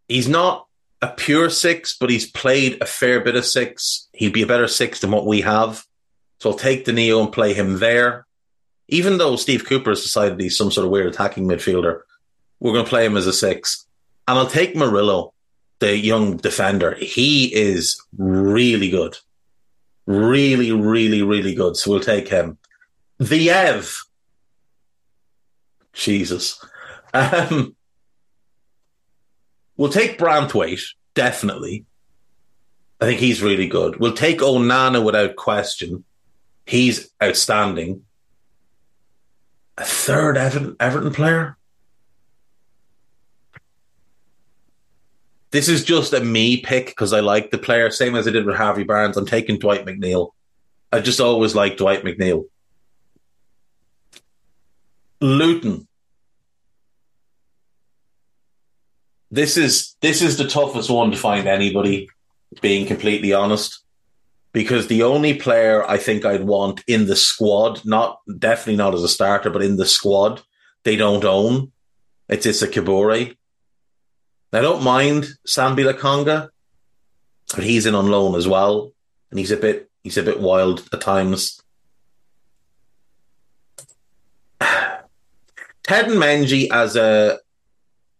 He's 0.08 0.28
not 0.28 0.65
a 1.02 1.08
pure 1.08 1.50
six, 1.50 1.98
but 1.98 2.10
he's 2.10 2.30
played 2.30 2.82
a 2.82 2.86
fair 2.86 3.22
bit 3.22 3.36
of 3.36 3.46
six. 3.46 4.08
He'd 4.14 4.34
be 4.34 4.42
a 4.42 4.48
better 4.48 4.68
six 4.68 5.00
than 5.00 5.12
what 5.12 5.26
we 5.26 5.42
have. 5.42 5.86
So 6.40 6.52
I'll 6.52 6.58
take 6.58 6.86
Danilo 6.86 7.24
and 7.24 7.32
play 7.32 7.54
him 7.54 7.80
there. 7.80 8.26
Even 8.88 9.18
though 9.18 9.36
Steve 9.36 9.66
Cooper 9.66 9.92
has 9.92 10.04
decided 10.04 10.40
he's 10.40 10.58
some 10.58 10.72
sort 10.72 10.86
of 10.86 10.92
weird 10.92 11.08
attacking 11.08 11.48
midfielder, 11.48 12.02
we're 12.60 12.74
going 12.74 12.86
to 12.86 12.90
play 12.90 13.06
him 13.06 13.18
as 13.18 13.28
a 13.28 13.34
six. 13.34 13.86
And 14.28 14.38
I'll 14.38 14.48
take 14.48 14.76
Murillo, 14.76 15.34
the 15.80 15.98
young 15.98 16.38
defender. 16.38 16.96
He 16.96 17.54
is 17.54 18.02
really 18.18 18.90
good. 18.90 19.18
Really, 20.06 20.72
really, 20.72 21.24
really 21.24 21.56
good. 21.56 21.78
So 21.78 21.92
we'll 21.92 22.00
take 22.00 22.28
him. 22.28 22.58
Viev. 23.20 23.98
Jesus. 25.94 26.64
Um, 27.16 27.78
we'll 29.78 29.92
take 29.92 30.18
Branthwaite, 30.18 30.84
definitely. 31.14 31.86
I 33.00 33.06
think 33.06 33.20
he's 33.20 33.42
really 33.42 33.68
good. 33.68 33.98
We'll 33.98 34.14
take 34.14 34.40
Onana 34.40 35.04
without 35.04 35.36
question. 35.36 36.04
He's 36.66 37.10
outstanding. 37.22 38.04
A 39.78 39.84
third 39.84 40.38
Everton, 40.38 40.76
Everton 40.80 41.14
player? 41.14 41.58
This 45.52 45.70
is 45.70 45.84
just 45.84 46.14
a 46.14 46.20
me 46.20 46.58
pick 46.58 46.88
because 46.88 47.14
I 47.14 47.20
like 47.22 47.52
the 47.52 47.58
player, 47.58 47.90
same 47.90 48.16
as 48.16 48.28
I 48.28 48.32
did 48.32 48.46
with 48.46 48.56
Harvey 48.56 48.84
Barnes. 48.84 49.16
I'm 49.18 49.26
taking 49.26 49.60
Dwight 49.60 49.86
McNeil. 49.86 50.32
I 50.92 51.00
just 51.00 51.20
always 51.20 51.56
like 51.56 51.78
Dwight 51.78 52.04
McNeil. 52.04 52.46
Luton. 55.22 55.88
This 59.32 59.58
is 59.58 59.96
this 60.02 60.22
is 60.22 60.38
the 60.38 60.48
toughest 60.48 60.90
one 60.90 61.12
to 61.12 61.18
find 61.18 61.48
anybody, 61.48 62.10
being 62.62 62.86
completely 62.86 63.34
honest. 63.34 63.82
Because 64.52 64.88
the 64.88 65.04
only 65.04 65.34
player 65.34 65.84
I 65.86 65.98
think 65.98 66.24
I'd 66.24 66.46
want 66.46 66.82
in 66.88 67.08
the 67.08 67.16
squad, 67.18 67.84
not 67.84 68.20
definitely 68.40 68.78
not 68.78 68.94
as 68.94 69.04
a 69.04 69.10
starter, 69.10 69.50
but 69.50 69.62
in 69.62 69.76
the 69.76 69.86
squad, 69.86 70.42
they 70.84 70.96
don't 70.96 71.26
own. 71.26 71.74
It's 72.30 72.46
Issa 72.46 72.70
Kabore. 72.70 73.36
I 74.54 74.62
don't 74.62 74.84
mind 74.84 75.28
Sambi 75.46 75.84
Lokonga, 75.84 76.48
but 77.54 77.64
he's 77.66 77.86
in 77.86 77.96
on 77.96 78.08
loan 78.08 78.36
as 78.36 78.48
well, 78.48 78.94
and 79.30 79.38
he's 79.38 79.52
a 79.52 79.58
bit 79.58 79.90
he's 80.04 80.18
a 80.18 80.24
bit 80.24 80.40
wild 80.40 80.88
at 80.94 81.02
times. 81.02 81.62
Ted 84.62 86.08
and 86.08 86.22
Menji 86.22 86.72
as 86.72 86.96
a 86.96 87.40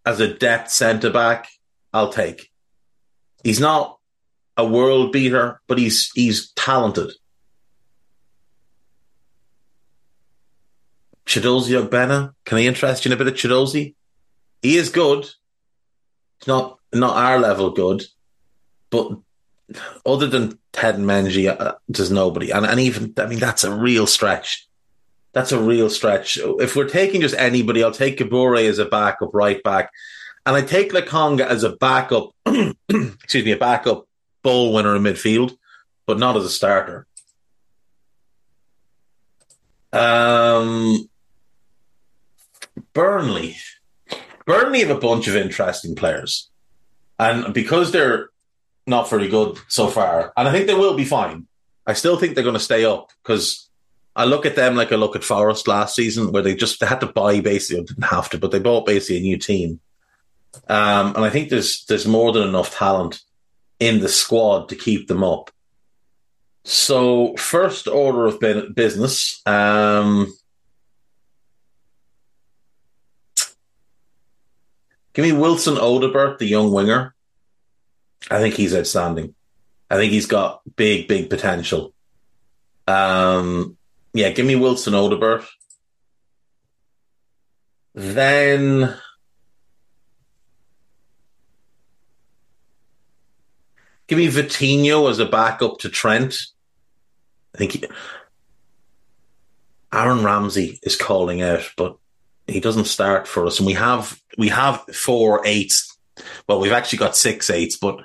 as 0.06 0.20
a 0.20 0.34
depth 0.34 0.72
centre 0.72 1.10
back, 1.10 1.48
I'll 1.94 2.12
take. 2.12 2.52
He's 3.44 3.60
not 3.60 3.98
a 4.58 4.66
world 4.66 5.12
beater, 5.12 5.62
but 5.68 5.78
he's 5.78 6.12
he's 6.16 6.52
talented. 6.52 7.12
Chiedozie 11.26 11.82
Ogbene, 11.82 12.34
can 12.46 12.58
I 12.58 12.62
interest 12.62 13.04
you 13.04 13.10
in 13.10 13.14
a 13.14 13.18
bit 13.18 13.28
of 13.28 13.34
Chiedozie? 13.34 13.96
He 14.62 14.78
is 14.78 14.90
good. 14.90 15.26
It's 16.40 16.48
not 16.48 16.80
not 16.94 17.18
our 17.18 17.40
level 17.40 17.72
good, 17.72 18.04
but 18.90 19.18
other 20.06 20.28
than 20.28 20.60
Teden 20.72 21.06
Mengi, 21.06 21.48
uh, 21.48 21.76
there's 21.90 22.12
nobody. 22.12 22.52
And 22.52 22.66
and 22.66 22.80
even 22.80 23.14
I 23.18 23.26
mean 23.26 23.40
that's 23.40 23.64
a 23.64 23.74
real 23.74 24.08
stretch. 24.08 24.68
That's 25.36 25.52
a 25.52 25.60
real 25.60 25.90
stretch. 25.90 26.40
If 26.42 26.78
we're 26.78 26.88
taking 26.88 27.20
just 27.20 27.36
anybody, 27.36 27.84
I'll 27.84 27.92
take 27.92 28.18
Kabore 28.18 28.70
as 28.70 28.80
a 28.80 28.86
backup 28.86 29.34
right 29.34 29.62
back, 29.62 29.92
and 30.46 30.56
I 30.56 30.62
take 30.62 30.94
Lokonga 30.94 31.46
as 31.46 31.64
a 31.64 31.76
backup. 31.76 32.30
excuse 32.46 33.44
me, 33.44 33.52
a 33.52 33.58
backup 33.58 34.08
ball 34.44 34.72
winner 34.74 34.96
in 34.96 35.04
midfield, 35.04 35.58
but 36.06 36.18
not 36.18 36.38
as 36.38 36.46
a 36.46 36.50
starter. 36.50 37.06
Um, 39.92 41.10
Burnley. 42.94 43.58
Burnley 44.46 44.80
have 44.80 44.96
a 44.96 45.00
bunch 45.00 45.28
of 45.28 45.36
interesting 45.36 45.96
players. 45.96 46.50
And 47.20 47.54
because 47.54 47.92
they're 47.92 48.30
not 48.88 49.10
very 49.10 49.28
good 49.28 49.58
so 49.68 49.88
far, 49.88 50.32
and 50.38 50.48
I 50.48 50.54
think 50.54 50.68
they 50.68 50.76
will 50.76 50.96
be 50.96 51.04
fine, 51.04 51.48
I 51.86 51.92
still 51.92 52.16
think 52.16 52.36
they're 52.36 52.44
going 52.46 52.54
to 52.54 52.60
stay 52.60 52.86
up 52.86 53.10
because 53.22 53.65
I 54.16 54.26
look 54.26 54.46
at 54.46 54.56
them 54.56 54.76
like 54.76 54.92
I 54.92 54.96
look 54.96 55.16
at 55.16 55.24
Forest 55.24 55.68
last 55.68 55.96
season, 55.96 56.32
where 56.32 56.42
they 56.42 56.56
just 56.56 56.80
they 56.80 56.86
had 56.86 57.02
to 57.02 57.08
buy 57.08 57.42
basically, 57.42 57.84
didn't 57.84 58.04
have 58.06 58.30
to, 58.30 58.38
but 58.38 58.52
they 58.52 58.60
bought 58.60 58.86
basically 58.86 59.18
a 59.18 59.22
new 59.22 59.38
team. 59.38 59.80
Um, 60.70 61.16
and 61.16 61.26
I 61.26 61.30
think 61.30 61.50
there's 61.50 61.86
there's 61.86 62.08
more 62.08 62.32
than 62.32 62.48
enough 62.48 62.74
talent 62.76 63.22
in 63.80 64.00
the 64.00 64.08
squad 64.08 64.70
to 64.70 64.76
keep 64.76 65.08
them 65.08 65.24
up. 65.24 65.52
So, 66.64 67.36
first 67.36 67.88
order 67.88 68.26
of 68.26 68.40
business. 68.74 69.42
Um, 69.46 70.34
give 75.14 75.26
me 75.26 75.32
Wilson 75.32 75.76
Odobert, 75.76 76.40
the 76.40 76.48
young 76.48 76.72
winger. 76.72 77.14
I 78.32 78.40
think 78.40 78.56
he's 78.56 78.76
outstanding. 78.76 79.36
I 79.92 79.98
think 79.98 80.12
he's 80.12 80.26
got 80.26 80.62
big, 80.76 81.08
big 81.08 81.30
potential. 81.30 81.94
Um, 82.88 83.78
yeah, 84.16 84.30
give 84.30 84.46
me 84.46 84.56
Wilson 84.56 84.94
Odobert. 84.94 85.46
Then 87.94 88.96
give 94.08 94.18
me 94.18 94.30
Vitinho 94.30 95.10
as 95.10 95.20
a 95.20 95.26
backup 95.26 95.80
to 95.80 95.90
Trent. 95.90 96.38
I 97.54 97.58
think 97.58 97.72
he, 97.74 97.86
Aaron 99.92 100.24
Ramsey 100.24 100.80
is 100.82 100.96
calling 100.96 101.42
out, 101.42 101.70
but 101.76 101.98
he 102.48 102.62
doesn't 102.62 102.86
start 102.86 103.28
for 103.28 103.46
us. 103.46 103.60
And 103.60 103.68
we 103.68 103.74
have 103.74 104.18
we 104.38 104.48
have 104.48 104.82
four 104.94 105.46
eights. 105.46 105.98
Well, 106.48 106.62
we've 106.62 106.72
actually 106.72 107.00
got 107.00 107.18
six 107.18 107.50
eights, 107.50 107.76
but 107.76 108.00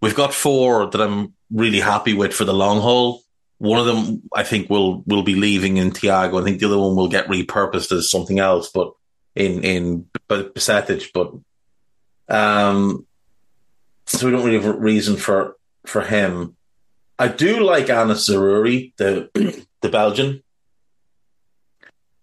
we've 0.00 0.14
got 0.14 0.32
four 0.32 0.86
that 0.86 1.00
I'm 1.00 1.34
really 1.50 1.80
happy 1.80 2.14
with 2.14 2.32
for 2.32 2.44
the 2.44 2.54
long 2.54 2.80
haul. 2.80 3.22
One 3.58 3.80
of 3.80 3.86
them 3.86 4.22
I 4.34 4.44
think 4.44 4.70
will 4.70 5.02
will 5.06 5.22
be 5.22 5.34
leaving 5.34 5.76
in 5.78 5.90
Thiago. 5.90 6.40
I 6.40 6.44
think 6.44 6.60
the 6.60 6.66
other 6.66 6.78
one 6.78 6.94
will 6.94 7.08
get 7.08 7.26
repurposed 7.26 7.90
as 7.92 8.10
something 8.10 8.38
else, 8.38 8.70
but 8.70 8.92
in 9.34 9.64
in 9.64 10.06
Bajcetic. 10.28 11.10
But 11.12 11.32
um, 12.34 13.06
so 14.06 14.26
we 14.26 14.32
don't 14.32 14.44
really 14.44 14.62
have 14.62 14.74
a 14.74 14.78
reason 14.78 15.16
for 15.16 15.56
for 15.86 16.02
him. 16.02 16.56
I 17.18 17.28
do 17.28 17.60
like 17.60 17.86
Anass 17.86 18.28
Zaroury, 18.30 18.92
the 18.96 19.28
the 19.80 19.88
Belgian. 19.88 20.42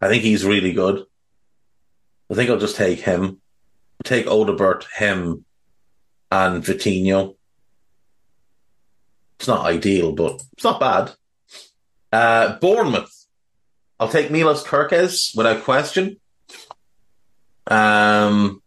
I 0.01 0.07
think 0.07 0.23
he's 0.23 0.45
really 0.45 0.71
good. 0.71 1.05
I 2.31 2.35
think 2.35 2.49
I'll 2.49 2.57
just 2.57 2.75
take 2.75 2.99
him. 2.99 3.41
take 4.03 4.25
Odobert, 4.25 4.85
him, 4.95 5.45
and 6.31 6.63
Vitinho. 6.63 7.35
It's 9.39 9.47
not 9.47 9.65
ideal, 9.65 10.13
but 10.13 10.41
it's 10.53 10.63
not 10.63 10.79
bad. 10.79 11.13
Uh, 12.15 12.57
Bournemouth. 12.59 13.27
I'll 13.99 14.07
take 14.07 14.31
Milos 14.31 14.63
Kerkez 14.63 15.35
without 15.35 15.65
question. 15.65 16.15
Um, 17.67 18.63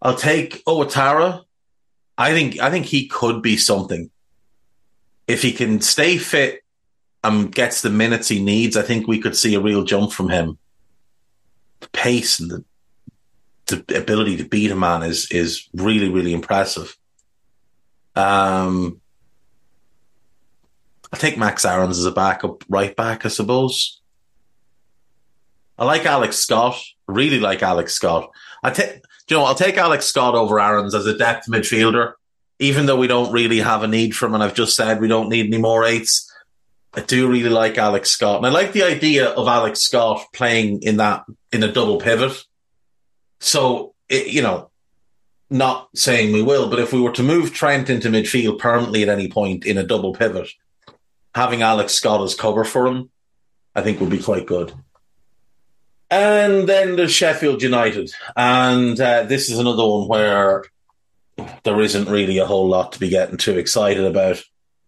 I'll 0.00 0.16
take 0.16 0.64
Ouattara. 0.64 1.42
I 2.16 2.32
think 2.32 2.58
I 2.58 2.70
think 2.70 2.86
he 2.86 3.06
could 3.06 3.42
be 3.42 3.58
something. 3.58 4.10
If 5.28 5.42
he 5.42 5.52
can 5.52 5.82
stay 5.82 6.16
fit 6.16 6.62
and 7.22 7.54
gets 7.54 7.82
the 7.82 7.90
minutes 7.90 8.28
he 8.28 8.42
needs, 8.42 8.74
I 8.74 8.82
think 8.82 9.06
we 9.06 9.18
could 9.18 9.36
see 9.36 9.54
a 9.56 9.60
real 9.60 9.84
jump 9.84 10.12
from 10.12 10.30
him. 10.30 10.56
The 11.80 11.88
pace 11.90 12.40
and 12.40 12.64
the, 13.66 13.84
the 13.86 13.98
ability 13.98 14.38
to 14.38 14.48
beat 14.48 14.70
a 14.70 14.76
man 14.76 15.02
is 15.02 15.30
is 15.30 15.68
really 15.74 16.08
really 16.08 16.32
impressive. 16.32 16.96
Um, 18.14 19.02
I 21.12 21.16
take 21.16 21.38
Max 21.38 21.64
Aarons 21.64 21.98
as 21.98 22.04
a 22.04 22.10
backup 22.10 22.64
right 22.68 22.94
back, 22.94 23.24
I 23.24 23.28
suppose. 23.28 24.00
I 25.78 25.84
like 25.84 26.06
Alex 26.06 26.36
Scott. 26.36 26.80
Really 27.06 27.38
like 27.38 27.62
Alex 27.62 27.94
Scott. 27.94 28.30
I 28.62 28.70
take, 28.70 29.00
you 29.28 29.36
know, 29.36 29.44
I'll 29.44 29.54
take 29.54 29.76
Alex 29.76 30.06
Scott 30.06 30.34
over 30.34 30.58
Aarons 30.58 30.94
as 30.94 31.06
a 31.06 31.16
depth 31.16 31.48
midfielder, 31.48 32.14
even 32.58 32.86
though 32.86 32.96
we 32.96 33.06
don't 33.06 33.32
really 33.32 33.58
have 33.60 33.82
a 33.82 33.88
need 33.88 34.16
for 34.16 34.26
him. 34.26 34.34
And 34.34 34.42
I've 34.42 34.54
just 34.54 34.74
said 34.74 35.00
we 35.00 35.08
don't 35.08 35.28
need 35.28 35.46
any 35.46 35.58
more 35.58 35.84
eights. 35.84 36.32
I 36.94 37.00
do 37.02 37.28
really 37.28 37.50
like 37.50 37.76
Alex 37.76 38.10
Scott, 38.10 38.38
and 38.38 38.46
I 38.46 38.50
like 38.50 38.72
the 38.72 38.82
idea 38.82 39.28
of 39.28 39.46
Alex 39.46 39.80
Scott 39.80 40.24
playing 40.32 40.82
in 40.82 40.96
that 40.96 41.24
in 41.52 41.62
a 41.62 41.70
double 41.70 41.98
pivot. 41.98 42.42
So 43.38 43.94
it, 44.08 44.28
you 44.28 44.40
know, 44.40 44.70
not 45.50 45.90
saying 45.94 46.32
we 46.32 46.42
will, 46.42 46.70
but 46.70 46.78
if 46.78 46.94
we 46.94 47.00
were 47.00 47.12
to 47.12 47.22
move 47.22 47.52
Trent 47.52 47.90
into 47.90 48.08
midfield 48.08 48.58
permanently 48.58 49.02
at 49.02 49.10
any 49.10 49.28
point 49.28 49.66
in 49.66 49.76
a 49.76 49.84
double 49.84 50.14
pivot, 50.14 50.48
having 51.36 51.60
Alex 51.60 51.92
Scott 51.92 52.22
as 52.22 52.34
cover 52.34 52.64
for 52.64 52.86
him, 52.86 53.10
I 53.74 53.82
think 53.82 54.00
would 54.00 54.08
be 54.08 54.22
quite 54.22 54.46
good. 54.46 54.72
And 56.10 56.66
then 56.66 56.96
there's 56.96 57.12
Sheffield 57.12 57.62
United. 57.62 58.10
And 58.34 58.98
uh, 58.98 59.24
this 59.24 59.50
is 59.50 59.58
another 59.58 59.84
one 59.84 60.08
where 60.08 60.64
there 61.62 61.78
isn't 61.82 62.08
really 62.08 62.38
a 62.38 62.46
whole 62.46 62.66
lot 62.66 62.92
to 62.92 62.98
be 62.98 63.10
getting 63.10 63.36
too 63.36 63.58
excited 63.58 64.04
about. 64.04 64.42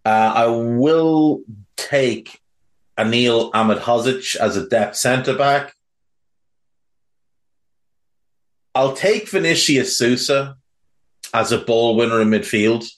Uh, 0.07 0.33
I 0.37 0.47
will 0.47 1.43
take 1.77 2.41
Anil 2.97 3.53
Ahmedhodzic 3.53 4.35
as 4.37 4.57
a 4.57 4.67
depth 4.67 4.97
centre 4.97 5.37
back. 5.37 5.75
I'll 8.75 8.95
take 8.95 9.29
Vinicius 9.29 9.99
Souza 9.99 10.57
as 11.35 11.53
a 11.53 11.59
ball 11.59 11.95
winner 11.95 12.23
in 12.23 12.29
midfield. 12.31 12.89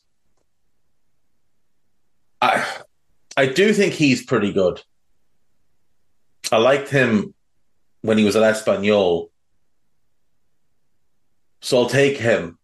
I 2.41 2.65
I 3.41 3.47
do 3.47 3.73
think 3.73 3.95
he's 3.95 4.23
pretty 4.23 4.53
good. 4.53 4.83
I 6.53 6.59
liked 6.59 6.91
him 6.91 7.33
when 8.03 8.19
he 8.19 8.25
was 8.25 8.37
at 8.37 8.43
Espanyol. 8.43 9.31
So 11.63 11.79
I'll 11.79 11.89
take 11.89 12.19
him. 12.19 12.59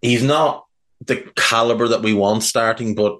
He's 0.00 0.22
not 0.22 0.64
the 1.04 1.16
caliber 1.36 1.86
that 1.88 2.00
we 2.00 2.14
want 2.14 2.44
starting, 2.44 2.94
but 2.94 3.18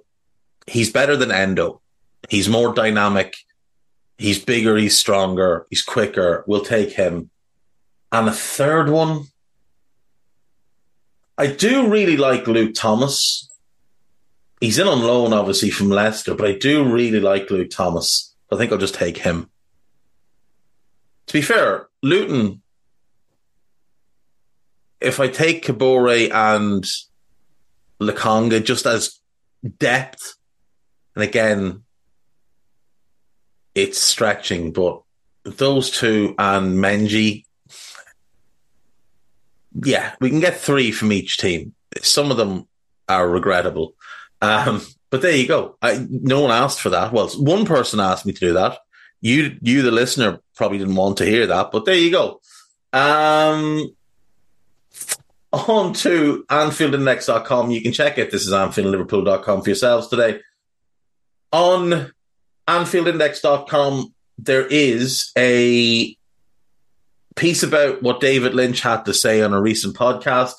he's 0.67 0.91
better 0.91 1.19
than 1.19 1.31
Endo. 1.31 1.83
He's 2.31 2.49
more 2.49 2.73
dynamic. 2.73 3.37
He's 4.17 4.43
bigger. 4.43 4.75
He's 4.79 4.97
stronger. 4.97 5.67
He's 5.69 5.83
quicker. 5.83 6.45
We'll 6.47 6.65
take 6.65 6.93
him. 6.93 7.29
And 8.11 8.27
a 8.27 8.33
third 8.33 8.89
one, 8.89 9.25
I 11.37 11.49
do 11.49 11.91
really 11.91 12.17
like 12.17 12.47
Luke 12.47 12.73
Thomas. 12.75 13.51
He's 14.61 14.79
in 14.79 14.89
on 14.89 15.03
loan, 15.03 15.33
obviously, 15.33 15.71
from 15.71 15.91
Leicester, 15.91 16.35
but 16.35 16.47
I 16.49 16.53
do 16.57 16.91
really 16.91 17.21
like 17.21 17.51
Luke 17.51 17.71
Thomas. 17.71 18.35
I 18.51 18.57
think 18.57 18.73
I'll 18.73 18.79
just 18.79 18.95
take 18.95 19.19
him. 19.19 19.51
To 21.27 21.33
be 21.33 21.43
fair, 21.43 21.89
Luton, 22.03 22.63
if 25.01 25.21
I 25.21 25.29
take 25.29 25.65
Kabore 25.67 26.33
and 26.33 26.85
Lokonga 28.01 28.65
just 28.65 28.87
as 28.87 29.21
depth, 29.79 30.37
and 31.15 31.25
again, 31.25 31.83
it's 33.75 33.99
stretching, 33.99 34.73
but 34.73 35.03
those 35.45 35.91
two 35.91 36.35
and 36.39 36.79
Mengi, 36.79 37.45
yeah, 39.85 40.15
we 40.21 40.31
can 40.31 40.41
get 40.41 40.57
three 40.57 40.93
from 40.93 41.13
each 41.13 41.37
team. 41.37 41.75
Some 42.01 42.31
of 42.31 42.37
them 42.37 42.67
are 43.09 43.29
regrettable. 43.29 43.95
Um, 44.43 44.83
but 45.11 45.23
there 45.23 45.37
you 45.37 45.47
go. 45.47 45.77
I, 45.81 46.05
no 46.11 46.41
one 46.41 46.51
asked 46.51 46.81
for 46.81 46.91
that. 46.91 47.13
Well, 47.13 47.29
one 47.29 47.65
person 47.65 48.01
asked 48.01 48.27
me 48.27 48.33
to 48.33 48.41
do 48.41 48.53
that. 48.55 48.79
You, 49.21 49.57
you, 49.63 49.83
the 49.83 49.91
listener, 49.91 50.41
probably 50.55 50.79
didn't 50.79 50.97
want 50.97 51.19
to 51.19 51.27
hear 51.27 51.47
that, 51.47 51.71
but 51.73 51.85
there 51.85 51.95
you 51.95 52.11
go. 52.11 52.41
Um, 52.93 53.95
on 55.53 55.93
to 55.95 56.45
AnfieldIndex.com. 56.49 57.71
You 57.71 57.81
can 57.83 57.93
check 57.93 58.19
it. 58.19 58.31
This 58.31 58.47
is 58.47 58.53
AnfieldLiverpool.com 58.53 59.63
for 59.63 59.69
yourselves 59.69 60.09
today. 60.09 60.41
On 61.53 62.13
AnfieldIndex.com, 62.69 64.15
there 64.39 64.67
is 64.67 65.33
a 65.37 66.17
piece 67.37 67.63
about 67.63 68.03
what 68.03 68.21
David 68.21 68.55
Lynch 68.55 68.81
had 68.81 69.05
to 69.05 69.15
say 69.15 69.43
on 69.43 69.55
a 69.55 69.61
recent 69.61 69.97
podcast 69.97 70.55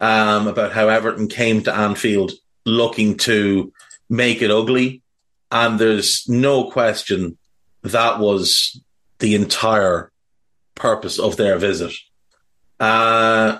um, 0.00 0.46
about 0.46 0.72
how 0.72 0.88
Everton 0.88 1.28
came 1.28 1.62
to 1.64 1.74
Anfield 1.74 2.32
looking 2.64 3.16
to 3.18 3.72
make 4.08 4.42
it 4.42 4.50
ugly. 4.50 5.02
And 5.50 5.78
there's 5.78 6.28
no 6.28 6.70
question 6.70 7.38
that 7.82 8.18
was 8.18 8.80
the 9.18 9.34
entire 9.34 10.12
purpose 10.74 11.18
of 11.18 11.36
their 11.36 11.58
visit. 11.58 11.92
Uh, 12.80 13.58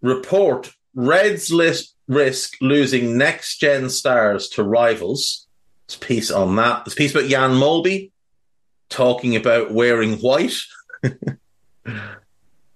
report 0.00 0.70
Reds 0.94 1.52
list 1.52 1.94
risk 2.08 2.54
losing 2.60 3.18
next 3.18 3.58
gen 3.58 3.90
stars 3.90 4.48
to 4.48 4.62
rivals. 4.62 5.46
A 5.94 5.98
piece 5.98 6.30
on 6.30 6.56
that. 6.56 6.86
A 6.86 6.90
piece 6.90 7.14
about 7.14 7.28
Jan 7.28 7.52
Molby 7.52 8.10
talking 8.88 9.36
about 9.36 9.70
wearing 9.70 10.18
white. 10.18 10.56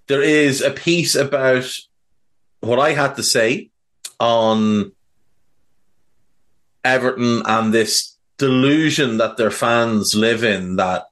there 0.06 0.22
is 0.22 0.60
a 0.60 0.70
piece 0.70 1.14
about 1.14 1.70
what 2.60 2.78
I 2.78 2.92
had 2.92 3.16
to 3.16 3.22
say 3.22 3.70
on 4.20 4.92
Everton 6.84 7.42
and 7.46 7.72
this 7.72 8.16
delusion 8.38 9.18
that 9.18 9.36
their 9.36 9.50
fans 9.50 10.14
live 10.14 10.42
in 10.42 10.76
that 10.76 11.04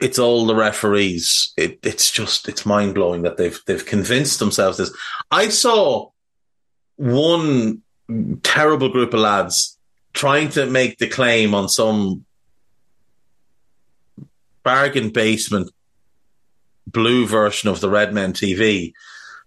it's 0.00 0.18
all 0.18 0.46
the 0.46 0.54
referees. 0.54 1.52
It, 1.56 1.78
it's 1.82 2.10
just 2.10 2.48
it's 2.48 2.66
mind 2.66 2.94
blowing 2.94 3.22
that 3.22 3.36
they've 3.36 3.58
they've 3.66 3.86
convinced 3.86 4.38
themselves 4.38 4.78
this. 4.78 4.94
I 5.30 5.48
saw 5.48 6.10
one 6.96 7.82
terrible 8.42 8.90
group 8.90 9.14
of 9.14 9.20
lads 9.20 9.78
trying 10.12 10.50
to 10.50 10.66
make 10.66 10.98
the 10.98 11.08
claim 11.08 11.54
on 11.54 11.68
some 11.68 12.24
bargain 14.62 15.10
basement 15.10 15.70
blue 16.86 17.26
version 17.26 17.68
of 17.68 17.80
the 17.80 17.88
Red 17.88 18.12
Men 18.12 18.32
TV 18.32 18.92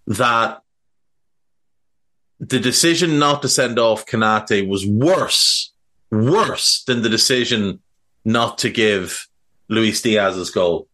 that 0.08 0.62
the 2.40 2.60
decision 2.60 3.20
not 3.20 3.42
to 3.42 3.50
send 3.50 3.80
off 3.80 4.06
Konate 4.06 4.68
was 4.68 4.86
worse, 4.86 5.72
worse 6.12 6.84
than 6.84 7.02
the 7.02 7.10
decision 7.10 7.80
not 8.24 8.58
to 8.60 8.70
give 8.70 9.28
Luis 9.70 10.02
Diaz's 10.02 10.52
goal. 10.52 10.88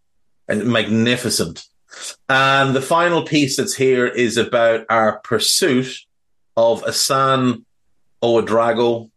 And 0.47 0.65
magnificent. 0.65 1.65
And 2.27 2.75
the 2.75 2.81
final 2.81 3.23
piece 3.23 3.57
that's 3.57 3.75
here 3.75 4.05
is 4.05 4.35
about 4.35 4.85
our 4.89 5.19
pursuit 5.19 5.99
of 6.57 6.83
Assan 6.83 7.63
Ouedraogo 8.21 9.09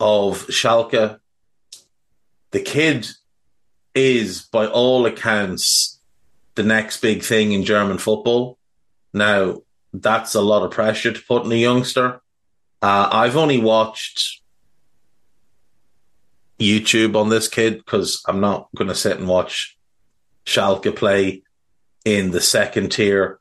of 0.00 0.46
Schalke. 0.48 1.18
The 2.50 2.60
kid 2.60 3.08
is, 3.94 4.42
by 4.42 4.66
all 4.66 5.06
accounts, 5.06 6.00
the 6.54 6.64
next 6.64 7.00
big 7.00 7.22
thing 7.22 7.52
in 7.52 7.64
German 7.64 7.98
football. 7.98 8.58
Now, 9.12 9.62
that's 9.92 10.34
a 10.34 10.40
lot 10.40 10.64
of 10.64 10.70
pressure 10.70 11.12
to 11.12 11.22
put 11.22 11.44
in 11.44 11.52
a 11.52 11.56
youngster. 11.56 12.20
Uh, 12.80 13.08
I've 13.12 13.36
only 13.36 13.58
watched 13.58 14.40
YouTube 16.58 17.16
on 17.16 17.28
this 17.28 17.48
kid 17.48 17.78
because 17.78 18.22
I'm 18.26 18.40
not 18.40 18.68
going 18.74 18.88
to 18.88 18.94
sit 18.94 19.18
and 19.18 19.28
watch 19.28 19.76
Schalke 20.46 20.94
play 20.94 21.42
in 22.04 22.30
the 22.30 22.40
second 22.40 22.90
tier 22.92 23.38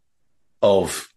of 0.62 1.12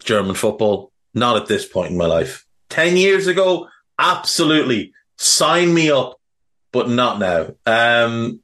German 0.00 0.34
football. 0.34 0.92
Not 1.14 1.36
at 1.36 1.46
this 1.46 1.66
point 1.66 1.92
in 1.92 1.98
my 1.98 2.06
life. 2.06 2.46
10 2.68 2.96
years 2.96 3.26
ago, 3.26 3.68
absolutely. 3.98 4.92
Sign 5.16 5.72
me 5.72 5.90
up, 5.90 6.20
but 6.72 6.90
not 6.90 7.18
now. 7.18 7.54
Um, 7.64 8.40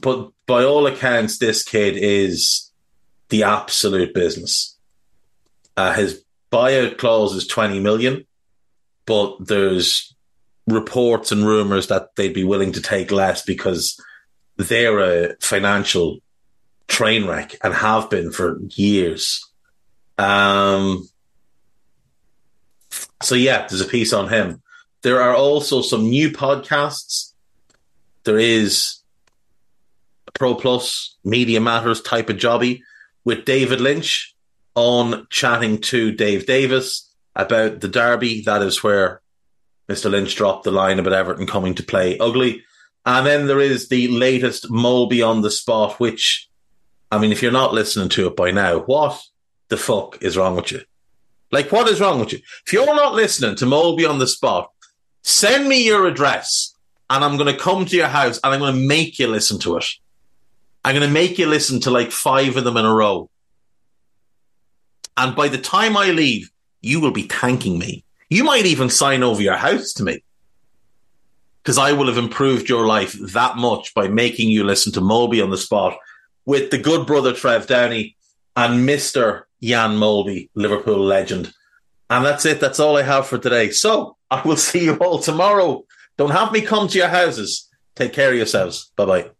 but 0.00 0.30
by 0.46 0.64
all 0.64 0.86
accounts, 0.86 1.38
this 1.38 1.62
kid 1.62 1.96
is 1.96 2.72
the 3.28 3.44
absolute 3.44 4.12
business. 4.12 4.73
Uh, 5.76 5.92
his 5.92 6.24
buyout 6.52 6.98
clause 6.98 7.34
is 7.34 7.46
20 7.46 7.80
million, 7.80 8.26
but 9.06 9.36
there's 9.40 10.14
reports 10.66 11.32
and 11.32 11.46
rumors 11.46 11.88
that 11.88 12.14
they'd 12.16 12.32
be 12.32 12.44
willing 12.44 12.72
to 12.72 12.80
take 12.80 13.10
less 13.10 13.42
because 13.42 14.00
they're 14.56 15.00
a 15.00 15.36
financial 15.40 16.18
train 16.88 17.26
wreck 17.26 17.56
and 17.62 17.74
have 17.74 18.08
been 18.08 18.30
for 18.30 18.58
years. 18.70 19.50
Um, 20.16 21.08
so 23.22 23.34
yeah, 23.34 23.66
there's 23.66 23.80
a 23.80 23.86
piece 23.86 24.12
on 24.12 24.28
him. 24.28 24.62
There 25.02 25.20
are 25.20 25.34
also 25.34 25.82
some 25.82 26.08
new 26.08 26.30
podcasts. 26.30 27.32
There 28.24 28.38
is 28.38 29.00
Pro 30.34 30.54
Plus 30.54 31.16
Media 31.24 31.60
Matters 31.60 32.00
type 32.00 32.30
of 32.30 32.36
jobby 32.36 32.80
with 33.24 33.44
David 33.44 33.80
Lynch 33.80 34.33
on 34.74 35.26
chatting 35.30 35.80
to 35.80 36.12
Dave 36.12 36.46
Davis 36.46 37.10
about 37.34 37.80
the 37.80 37.88
derby. 37.88 38.42
That 38.42 38.62
is 38.62 38.82
where 38.82 39.20
Mr. 39.88 40.10
Lynch 40.10 40.34
dropped 40.36 40.64
the 40.64 40.70
line 40.70 40.98
about 40.98 41.12
Everton 41.12 41.46
coming 41.46 41.74
to 41.74 41.82
play 41.82 42.18
ugly. 42.18 42.62
And 43.06 43.26
then 43.26 43.46
there 43.46 43.60
is 43.60 43.88
the 43.88 44.08
latest 44.08 44.70
Molby 44.70 45.26
on 45.26 45.42
the 45.42 45.50
spot, 45.50 46.00
which, 46.00 46.48
I 47.10 47.18
mean, 47.18 47.32
if 47.32 47.42
you're 47.42 47.52
not 47.52 47.74
listening 47.74 48.08
to 48.10 48.26
it 48.28 48.36
by 48.36 48.50
now, 48.50 48.80
what 48.80 49.22
the 49.68 49.76
fuck 49.76 50.22
is 50.22 50.36
wrong 50.36 50.56
with 50.56 50.72
you? 50.72 50.80
Like, 51.50 51.70
what 51.70 51.88
is 51.88 52.00
wrong 52.00 52.18
with 52.18 52.32
you? 52.32 52.40
If 52.66 52.72
you're 52.72 52.86
not 52.86 53.14
listening 53.14 53.56
to 53.56 53.66
Molby 53.66 54.08
on 54.08 54.18
the 54.18 54.26
spot, 54.26 54.70
send 55.22 55.68
me 55.68 55.84
your 55.84 56.06
address 56.06 56.74
and 57.10 57.22
I'm 57.22 57.36
going 57.36 57.52
to 57.54 57.60
come 57.60 57.84
to 57.84 57.96
your 57.96 58.08
house 58.08 58.40
and 58.42 58.54
I'm 58.54 58.60
going 58.60 58.74
to 58.74 58.88
make 58.88 59.18
you 59.18 59.28
listen 59.28 59.58
to 59.60 59.76
it. 59.76 59.86
I'm 60.84 60.94
going 60.94 61.06
to 61.06 61.12
make 61.12 61.38
you 61.38 61.46
listen 61.46 61.80
to 61.80 61.90
like 61.90 62.10
five 62.10 62.56
of 62.56 62.64
them 62.64 62.76
in 62.76 62.84
a 62.84 62.92
row. 62.92 63.30
And 65.16 65.36
by 65.36 65.48
the 65.48 65.58
time 65.58 65.96
I 65.96 66.10
leave, 66.10 66.50
you 66.80 67.00
will 67.00 67.12
be 67.12 67.22
thanking 67.22 67.78
me. 67.78 68.04
You 68.28 68.44
might 68.44 68.66
even 68.66 68.90
sign 68.90 69.22
over 69.22 69.40
your 69.40 69.56
house 69.56 69.92
to 69.94 70.02
me 70.02 70.22
because 71.62 71.78
I 71.78 71.92
will 71.92 72.08
have 72.08 72.18
improved 72.18 72.68
your 72.68 72.86
life 72.86 73.12
that 73.32 73.56
much 73.56 73.94
by 73.94 74.08
making 74.08 74.50
you 74.50 74.64
listen 74.64 74.92
to 74.92 75.00
Molby 75.00 75.42
on 75.42 75.50
the 75.50 75.56
spot 75.56 75.96
with 76.44 76.70
the 76.70 76.78
good 76.78 77.06
brother 77.06 77.32
Trev 77.32 77.66
Downey 77.66 78.16
and 78.56 78.86
Mr. 78.86 79.44
Jan 79.62 79.92
Molby, 79.92 80.50
Liverpool 80.54 80.98
legend. 80.98 81.52
And 82.10 82.24
that's 82.24 82.44
it. 82.44 82.60
That's 82.60 82.80
all 82.80 82.96
I 82.98 83.02
have 83.02 83.26
for 83.26 83.38
today. 83.38 83.70
So 83.70 84.16
I 84.30 84.42
will 84.42 84.56
see 84.56 84.84
you 84.84 84.96
all 84.96 85.18
tomorrow. 85.18 85.84
Don't 86.18 86.32
have 86.32 86.52
me 86.52 86.60
come 86.60 86.86
to 86.88 86.98
your 86.98 87.08
houses. 87.08 87.68
Take 87.96 88.12
care 88.12 88.30
of 88.30 88.36
yourselves. 88.36 88.92
Bye 88.96 89.06
bye. 89.06 89.30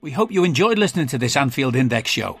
We 0.00 0.12
hope 0.12 0.32
you 0.32 0.44
enjoyed 0.44 0.78
listening 0.78 1.08
to 1.08 1.18
this 1.18 1.36
Anfield 1.36 1.76
Index 1.76 2.10
show. 2.10 2.40